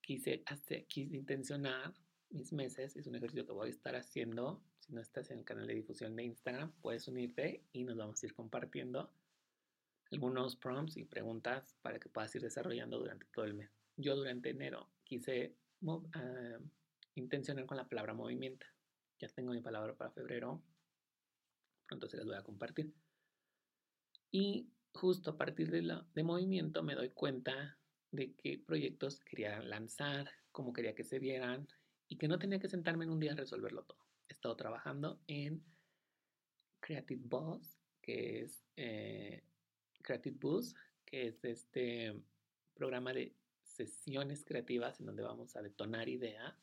Quise, 0.00 0.42
hacer, 0.46 0.86
quise 0.86 1.16
intencionar 1.16 1.94
mis 2.30 2.52
meses, 2.52 2.96
es 2.96 3.06
un 3.06 3.16
ejercicio 3.16 3.46
que 3.46 3.52
voy 3.52 3.68
a 3.68 3.70
estar 3.70 3.94
haciendo. 3.96 4.62
Si 4.86 4.92
no 4.92 5.00
estás 5.00 5.30
en 5.32 5.38
el 5.38 5.44
canal 5.44 5.66
de 5.66 5.74
difusión 5.74 6.14
de 6.14 6.22
Instagram, 6.22 6.72
puedes 6.80 7.08
unirte 7.08 7.64
y 7.72 7.82
nos 7.82 7.96
vamos 7.96 8.22
a 8.22 8.26
ir 8.26 8.34
compartiendo 8.34 9.10
algunos 10.12 10.54
prompts 10.54 10.96
y 10.96 11.04
preguntas 11.04 11.76
para 11.82 11.98
que 11.98 12.08
puedas 12.08 12.32
ir 12.36 12.42
desarrollando 12.42 12.98
durante 12.98 13.26
todo 13.26 13.46
el 13.46 13.54
mes. 13.54 13.68
Yo 13.96 14.14
durante 14.14 14.50
enero 14.50 14.88
quise 15.02 15.56
uh, 15.82 16.02
intencionar 17.16 17.66
con 17.66 17.76
la 17.76 17.88
palabra 17.88 18.14
movimiento. 18.14 18.64
Ya 19.18 19.28
tengo 19.28 19.52
mi 19.52 19.60
palabra 19.60 19.94
para 19.94 20.12
febrero. 20.12 20.62
Pronto 21.88 22.08
se 22.08 22.18
las 22.18 22.26
voy 22.26 22.36
a 22.36 22.44
compartir. 22.44 22.94
Y 24.30 24.68
justo 24.92 25.32
a 25.32 25.36
partir 25.36 25.70
de 25.70 26.22
movimiento 26.22 26.84
me 26.84 26.94
doy 26.94 27.10
cuenta 27.10 27.76
de 28.12 28.34
qué 28.34 28.62
proyectos 28.64 29.18
quería 29.18 29.60
lanzar, 29.62 30.30
cómo 30.52 30.72
quería 30.72 30.94
que 30.94 31.02
se 31.02 31.18
vieran 31.18 31.66
y 32.06 32.18
que 32.18 32.28
no 32.28 32.38
tenía 32.38 32.60
que 32.60 32.68
sentarme 32.68 33.04
en 33.04 33.10
un 33.10 33.18
día 33.18 33.32
a 33.32 33.36
resolverlo 33.36 33.82
todo. 33.82 34.06
Estado 34.36 34.56
trabajando 34.56 35.20
en 35.26 35.62
Creative 36.80 37.22
Boss, 37.24 37.78
que 38.02 38.42
es 38.42 38.62
eh, 38.76 39.42
Creative 40.02 40.36
Boost, 40.38 40.76
que 41.04 41.26
es 41.26 41.44
este 41.44 42.14
programa 42.74 43.12
de 43.12 43.34
sesiones 43.62 44.44
creativas 44.44 45.00
en 45.00 45.06
donde 45.06 45.22
vamos 45.22 45.56
a 45.56 45.62
detonar 45.62 46.08
ideas 46.08 46.54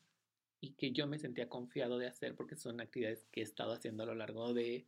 y 0.60 0.72
que 0.72 0.92
yo 0.92 1.06
me 1.06 1.18
sentía 1.18 1.48
confiado 1.48 1.98
de 1.98 2.06
hacer 2.06 2.34
porque 2.34 2.56
son 2.56 2.80
actividades 2.80 3.26
que 3.30 3.40
he 3.40 3.44
estado 3.44 3.72
haciendo 3.72 4.04
a 4.04 4.06
lo 4.06 4.14
largo 4.14 4.54
de 4.54 4.86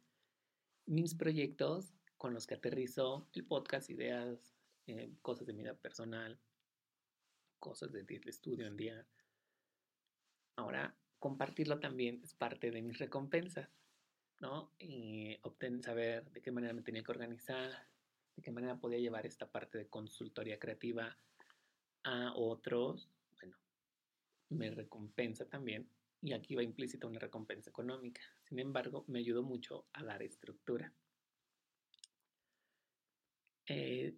mis 0.86 1.14
proyectos 1.14 1.92
con 2.16 2.32
los 2.32 2.46
que 2.46 2.54
aterrizo 2.54 3.28
el 3.34 3.44
podcast, 3.44 3.90
ideas, 3.90 4.54
eh, 4.86 5.12
cosas 5.20 5.46
de 5.46 5.52
mi 5.52 5.62
vida 5.62 5.74
personal, 5.74 6.38
cosas 7.58 7.92
de, 7.92 8.04
estudio 8.26 8.66
en 8.66 8.76
día. 8.76 9.06
Ahora, 10.56 10.96
compartirlo 11.18 11.80
también 11.80 12.20
es 12.22 12.34
parte 12.34 12.70
de 12.70 12.82
mis 12.82 12.98
recompensas, 12.98 13.68
¿no? 14.40 14.72
Y 14.78 15.38
obtener, 15.42 15.82
saber 15.82 16.30
de 16.30 16.42
qué 16.42 16.50
manera 16.50 16.74
me 16.74 16.82
tenía 16.82 17.02
que 17.02 17.12
organizar, 17.12 17.88
de 18.36 18.42
qué 18.42 18.50
manera 18.50 18.76
podía 18.78 18.98
llevar 18.98 19.26
esta 19.26 19.50
parte 19.50 19.78
de 19.78 19.88
consultoría 19.88 20.58
creativa 20.58 21.16
a 22.04 22.32
otros, 22.34 23.10
bueno, 23.32 23.56
me 24.50 24.70
recompensa 24.70 25.48
también 25.48 25.88
y 26.22 26.32
aquí 26.32 26.54
va 26.54 26.62
implícita 26.62 27.06
una 27.06 27.18
recompensa 27.18 27.70
económica. 27.70 28.20
Sin 28.44 28.58
embargo, 28.58 29.04
me 29.08 29.18
ayudó 29.18 29.42
mucho 29.42 29.86
a 29.92 30.04
dar 30.04 30.22
estructura. 30.22 30.92
Eh, 33.68 34.14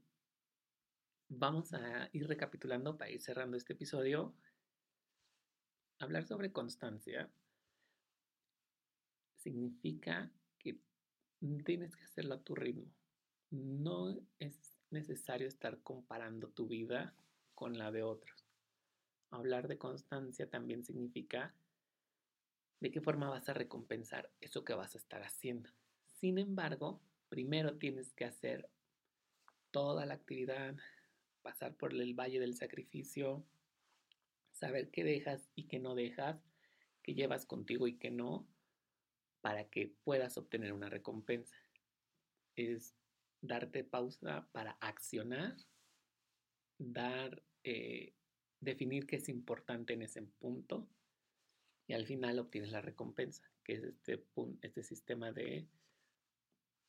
vamos 1.28 1.72
a 1.72 2.08
ir 2.12 2.26
recapitulando 2.26 2.96
para 2.96 3.10
ir 3.10 3.20
cerrando 3.20 3.56
este 3.56 3.72
episodio. 3.72 4.34
Hablar 6.00 6.24
sobre 6.24 6.52
constancia 6.52 7.28
significa 9.36 10.30
que 10.58 10.78
tienes 11.64 11.96
que 11.96 12.04
hacerlo 12.04 12.34
a 12.34 12.42
tu 12.42 12.54
ritmo. 12.54 12.92
No 13.50 14.16
es 14.38 14.76
necesario 14.90 15.48
estar 15.48 15.80
comparando 15.82 16.48
tu 16.48 16.68
vida 16.68 17.14
con 17.54 17.78
la 17.78 17.90
de 17.90 18.04
otros. 18.04 18.46
Hablar 19.30 19.66
de 19.66 19.78
constancia 19.78 20.48
también 20.48 20.84
significa 20.84 21.54
de 22.80 22.90
qué 22.90 23.00
forma 23.00 23.28
vas 23.28 23.48
a 23.48 23.54
recompensar 23.54 24.30
eso 24.40 24.64
que 24.64 24.74
vas 24.74 24.94
a 24.94 24.98
estar 24.98 25.22
haciendo. 25.22 25.70
Sin 26.20 26.38
embargo, 26.38 27.00
primero 27.28 27.76
tienes 27.76 28.12
que 28.12 28.24
hacer 28.24 28.70
toda 29.72 30.06
la 30.06 30.14
actividad, 30.14 30.76
pasar 31.42 31.74
por 31.74 31.92
el 31.92 32.14
valle 32.14 32.40
del 32.40 32.54
sacrificio, 32.54 33.44
saber 34.58 34.90
qué 34.90 35.04
dejas 35.04 35.48
y 35.54 35.68
qué 35.68 35.78
no 35.78 35.94
dejas, 35.94 36.42
qué 37.02 37.14
llevas 37.14 37.46
contigo 37.46 37.86
y 37.86 37.96
qué 37.98 38.10
no, 38.10 38.46
para 39.40 39.68
que 39.68 39.94
puedas 40.04 40.36
obtener 40.36 40.72
una 40.72 40.88
recompensa. 40.88 41.56
Es 42.56 42.94
darte 43.40 43.84
pausa 43.84 44.48
para 44.52 44.72
accionar, 44.80 45.56
dar, 46.78 47.42
eh, 47.62 48.14
definir 48.60 49.06
qué 49.06 49.16
es 49.16 49.28
importante 49.28 49.92
en 49.94 50.02
ese 50.02 50.22
punto 50.22 50.88
y 51.86 51.94
al 51.94 52.06
final 52.06 52.38
obtienes 52.38 52.72
la 52.72 52.80
recompensa, 52.80 53.50
que 53.64 53.74
es 53.74 53.84
este, 53.84 54.24
este 54.62 54.82
sistema 54.82 55.32
de 55.32 55.66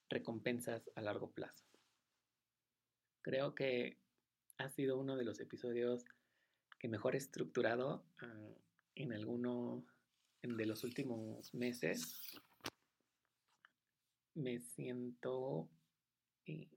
recompensas 0.10 0.90
a 0.96 1.02
largo 1.02 1.32
plazo. 1.32 1.66
Creo 3.22 3.54
que 3.54 4.00
ha 4.58 4.70
sido 4.70 4.98
uno 4.98 5.16
de 5.16 5.24
los 5.24 5.40
episodios 5.40 6.04
que 6.80 6.88
mejor 6.88 7.16
estructurado 7.16 8.04
ah, 8.22 8.50
en 8.96 9.14
alguno 9.14 9.86
de 10.42 10.66
los 10.66 10.84
últimos 10.84 11.54
meses. 11.54 12.42
Me 14.34 14.60
siento 14.60 15.70
eh, 16.46 16.70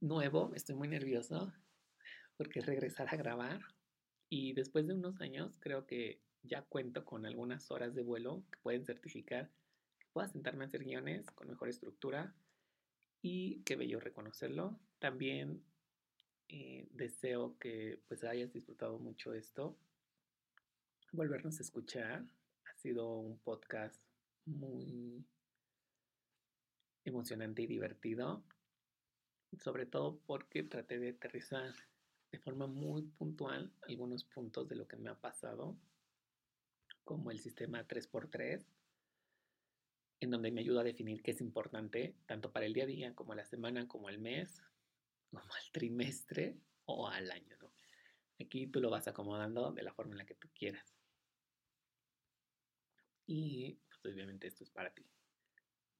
nuevo, 0.00 0.52
estoy 0.54 0.76
muy 0.76 0.88
nervioso 0.88 1.52
porque 2.36 2.60
es 2.60 2.66
regresar 2.66 3.08
a 3.10 3.16
grabar 3.16 3.60
y 4.28 4.52
después 4.52 4.86
de 4.86 4.94
unos 4.94 5.20
años 5.20 5.52
creo 5.58 5.86
que 5.86 6.20
ya 6.42 6.62
cuento 6.62 7.04
con 7.04 7.26
algunas 7.26 7.70
horas 7.70 7.94
de 7.94 8.02
vuelo 8.02 8.44
que 8.50 8.58
pueden 8.60 8.84
certificar 8.84 9.50
que 9.98 10.06
pueda 10.12 10.28
sentarme 10.28 10.64
a 10.64 10.66
hacer 10.68 10.84
guiones 10.84 11.30
con 11.32 11.48
mejor 11.48 11.68
estructura 11.68 12.34
y 13.20 13.62
qué 13.62 13.76
bello 13.76 14.00
reconocerlo. 14.00 14.78
También 14.98 15.62
eh, 16.54 16.86
deseo 16.92 17.56
que 17.58 17.98
pues 18.08 18.24
hayas 18.24 18.52
disfrutado 18.52 18.98
mucho 18.98 19.32
esto. 19.32 19.74
Volvernos 21.10 21.58
a 21.58 21.62
escuchar. 21.62 22.26
Ha 22.66 22.74
sido 22.76 23.08
un 23.08 23.38
podcast 23.38 23.98
muy 24.44 25.24
emocionante 27.04 27.62
y 27.62 27.66
divertido. 27.66 28.44
Sobre 29.58 29.86
todo 29.86 30.18
porque 30.26 30.62
traté 30.62 30.98
de 30.98 31.10
aterrizar 31.10 31.72
de 32.30 32.38
forma 32.38 32.66
muy 32.66 33.02
puntual 33.02 33.72
algunos 33.88 34.24
puntos 34.24 34.68
de 34.68 34.76
lo 34.76 34.86
que 34.86 34.96
me 34.96 35.08
ha 35.08 35.18
pasado, 35.18 35.74
como 37.04 37.30
el 37.30 37.38
sistema 37.38 37.86
3x3 37.88 38.62
en 40.20 40.30
donde 40.30 40.52
me 40.52 40.60
ayuda 40.60 40.82
a 40.82 40.84
definir 40.84 41.22
qué 41.22 41.30
es 41.30 41.40
importante, 41.40 42.14
tanto 42.26 42.52
para 42.52 42.66
el 42.66 42.74
día 42.74 42.84
a 42.84 42.86
día, 42.86 43.14
como 43.14 43.34
la 43.34 43.44
semana, 43.44 43.88
como 43.88 44.08
al 44.08 44.18
mes, 44.18 44.62
como 45.32 45.54
al 45.54 45.72
trimestre 45.72 46.58
o 46.84 47.08
al 47.08 47.30
año. 47.30 47.56
¿no? 47.60 47.72
Aquí 48.40 48.66
tú 48.66 48.80
lo 48.80 48.90
vas 48.90 49.08
acomodando 49.08 49.72
de 49.72 49.82
la 49.82 49.92
forma 49.92 50.12
en 50.12 50.18
la 50.18 50.26
que 50.26 50.34
tú 50.34 50.48
quieras. 50.54 50.94
Y 53.26 53.78
pues, 54.02 54.14
obviamente 54.14 54.46
esto 54.46 54.64
es 54.64 54.70
para 54.70 54.92
ti. 54.92 55.06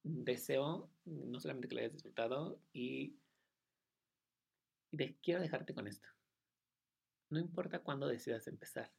Deseo 0.03 0.91
no 1.05 1.39
solamente 1.39 1.67
que 1.67 1.75
lo 1.75 1.81
hayas 1.81 1.93
disfrutado 1.93 2.59
y, 2.73 3.15
quiero 5.21 5.41
dejarte 5.41 5.73
con 5.73 5.87
esto. 5.87 6.07
No 7.29 7.39
importa 7.39 7.79
cuándo 7.79 8.07
decidas 8.07 8.47
empezar. 8.47 8.91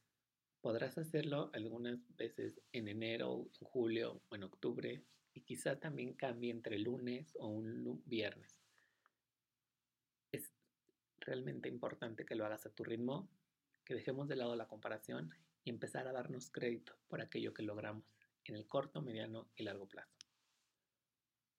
Podrás 0.61 0.97
hacerlo 0.97 1.51
algunas 1.53 1.99
veces 2.17 2.59
en 2.71 2.87
enero, 2.87 3.47
en 3.61 3.67
julio 3.67 4.21
o 4.29 4.35
en 4.35 4.43
octubre 4.43 5.03
y 5.33 5.41
quizá 5.41 5.79
también 5.79 6.15
cambie 6.15 6.51
entre 6.51 6.79
lunes 6.79 7.35
o 7.39 7.47
un 7.47 8.01
viernes. 8.05 8.64
Realmente 11.25 11.67
importante 11.67 12.25
que 12.25 12.35
lo 12.35 12.45
hagas 12.45 12.65
a 12.65 12.69
tu 12.69 12.83
ritmo, 12.83 13.29
que 13.83 13.95
dejemos 13.95 14.27
de 14.27 14.35
lado 14.35 14.55
la 14.55 14.67
comparación 14.67 15.33
y 15.63 15.69
empezar 15.69 16.07
a 16.07 16.13
darnos 16.13 16.49
crédito 16.49 16.95
por 17.07 17.21
aquello 17.21 17.53
que 17.53 17.63
logramos 17.63 18.05
en 18.45 18.55
el 18.55 18.67
corto, 18.67 19.01
mediano 19.01 19.49
y 19.55 19.63
largo 19.63 19.87
plazo. 19.87 20.15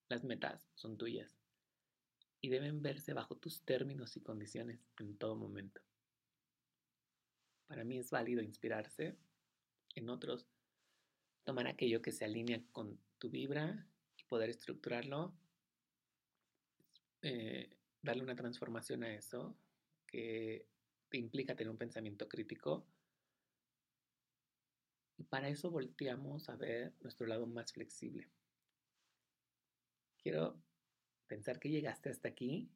Las 0.09 0.25
metas 0.25 0.69
son 0.75 0.97
tuyas 0.97 1.37
y 2.41 2.49
deben 2.49 2.81
verse 2.81 3.13
bajo 3.13 3.37
tus 3.37 3.65
términos 3.65 4.17
y 4.17 4.21
condiciones 4.21 4.81
en 5.01 5.19
todo 5.19 5.35
momento. 5.35 5.81
Para 7.67 7.83
mí 7.83 7.99
es 7.99 8.11
válido 8.11 8.43
inspirarse 8.43 9.17
en 9.97 10.09
otros, 10.09 10.47
tomar 11.43 11.67
aquello 11.67 12.01
que 12.01 12.13
se 12.13 12.25
alinea 12.25 12.63
con 12.71 13.01
tu 13.19 13.31
vibra 13.31 13.89
y 14.17 14.25
poder 14.25 14.51
estructurarlo, 14.51 15.35
eh, 17.23 17.77
darle 18.07 18.23
una 18.23 18.37
transformación 18.37 19.03
a 19.03 19.15
eso 19.15 19.59
que 20.07 20.67
te 21.11 21.19
implica 21.19 21.55
tener 21.55 21.71
un 21.71 21.77
pensamiento 21.77 22.29
crítico. 22.29 22.87
Y 25.19 25.25
para 25.25 25.49
eso 25.49 25.71
volteamos 25.71 26.49
a 26.49 26.57
ver 26.57 26.95
nuestro 27.03 27.27
lado 27.27 27.47
más 27.47 27.73
flexible. 27.73 28.31
Quiero 30.23 30.63
pensar 31.27 31.59
que 31.59 31.71
llegaste 31.71 32.09
hasta 32.09 32.29
aquí, 32.29 32.71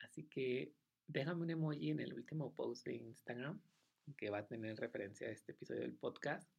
así 0.00 0.24
que 0.24 0.74
déjame 1.06 1.42
un 1.42 1.50
emoji 1.50 1.90
en 1.90 2.00
el 2.00 2.14
último 2.14 2.54
post 2.54 2.86
de 2.86 2.94
Instagram 2.94 3.60
que 4.16 4.30
va 4.30 4.38
a 4.38 4.46
tener 4.46 4.76
referencia 4.76 5.28
a 5.28 5.30
este 5.30 5.52
episodio 5.52 5.82
del 5.82 5.94
podcast. 5.94 6.50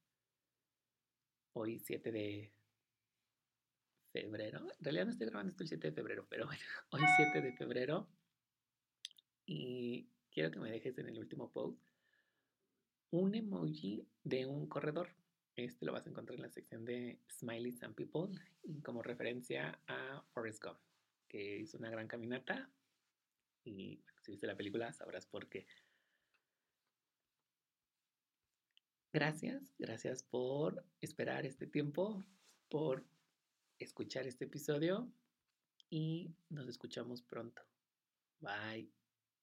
Hoy 1.54 1.80
7 1.80 2.12
de 2.12 2.54
febrero. 4.12 4.60
En 4.60 4.84
realidad 4.84 5.06
no 5.06 5.12
estoy 5.12 5.28
grabando 5.28 5.52
esto 5.52 5.64
el 5.64 5.70
7 5.70 5.88
de 5.88 5.94
febrero, 5.94 6.26
pero 6.30 6.46
bueno, 6.46 6.62
hoy 6.92 7.02
7 7.18 7.42
de 7.42 7.54
febrero. 7.54 8.08
Y 9.46 10.08
quiero 10.32 10.52
que 10.52 10.60
me 10.60 10.72
dejes 10.72 10.98
en 10.98 11.08
el 11.08 11.18
último 11.18 11.52
post 11.52 11.80
un 13.12 13.36
emoji 13.36 14.08
de 14.24 14.46
un 14.46 14.68
corredor. 14.68 15.10
Este 15.56 15.86
lo 15.86 15.92
vas 15.92 16.06
a 16.06 16.10
encontrar 16.10 16.36
en 16.38 16.44
la 16.44 16.50
sección 16.50 16.86
de 16.86 17.20
Smileys 17.30 17.84
and 17.84 17.94
People 17.94 18.34
y 18.64 18.82
como 18.82 19.04
referencia 19.04 19.80
a 19.88 20.24
Forrest 20.34 20.64
Gump, 20.64 20.80
que 21.28 21.58
hizo 21.60 21.78
una 21.78 21.90
gran 21.90 22.08
caminata. 22.08 22.70
Y 23.66 24.02
si 24.22 24.32
viste 24.32 24.48
la 24.48 24.56
película 24.56 24.94
sabrás 24.94 25.26
por 25.26 25.50
qué. 25.50 25.68
Gracias, 29.14 29.62
gracias 29.78 30.24
por 30.24 30.86
esperar 31.02 31.46
este 31.46 31.68
tiempo, 31.68 32.24
por 32.70 33.04
escuchar 33.84 34.28
este 34.28 34.46
episodio 34.46 35.12
y 35.90 36.34
nos 36.50 36.68
escuchamos 36.68 37.22
pronto. 37.22 37.62
Bye. 38.40 39.01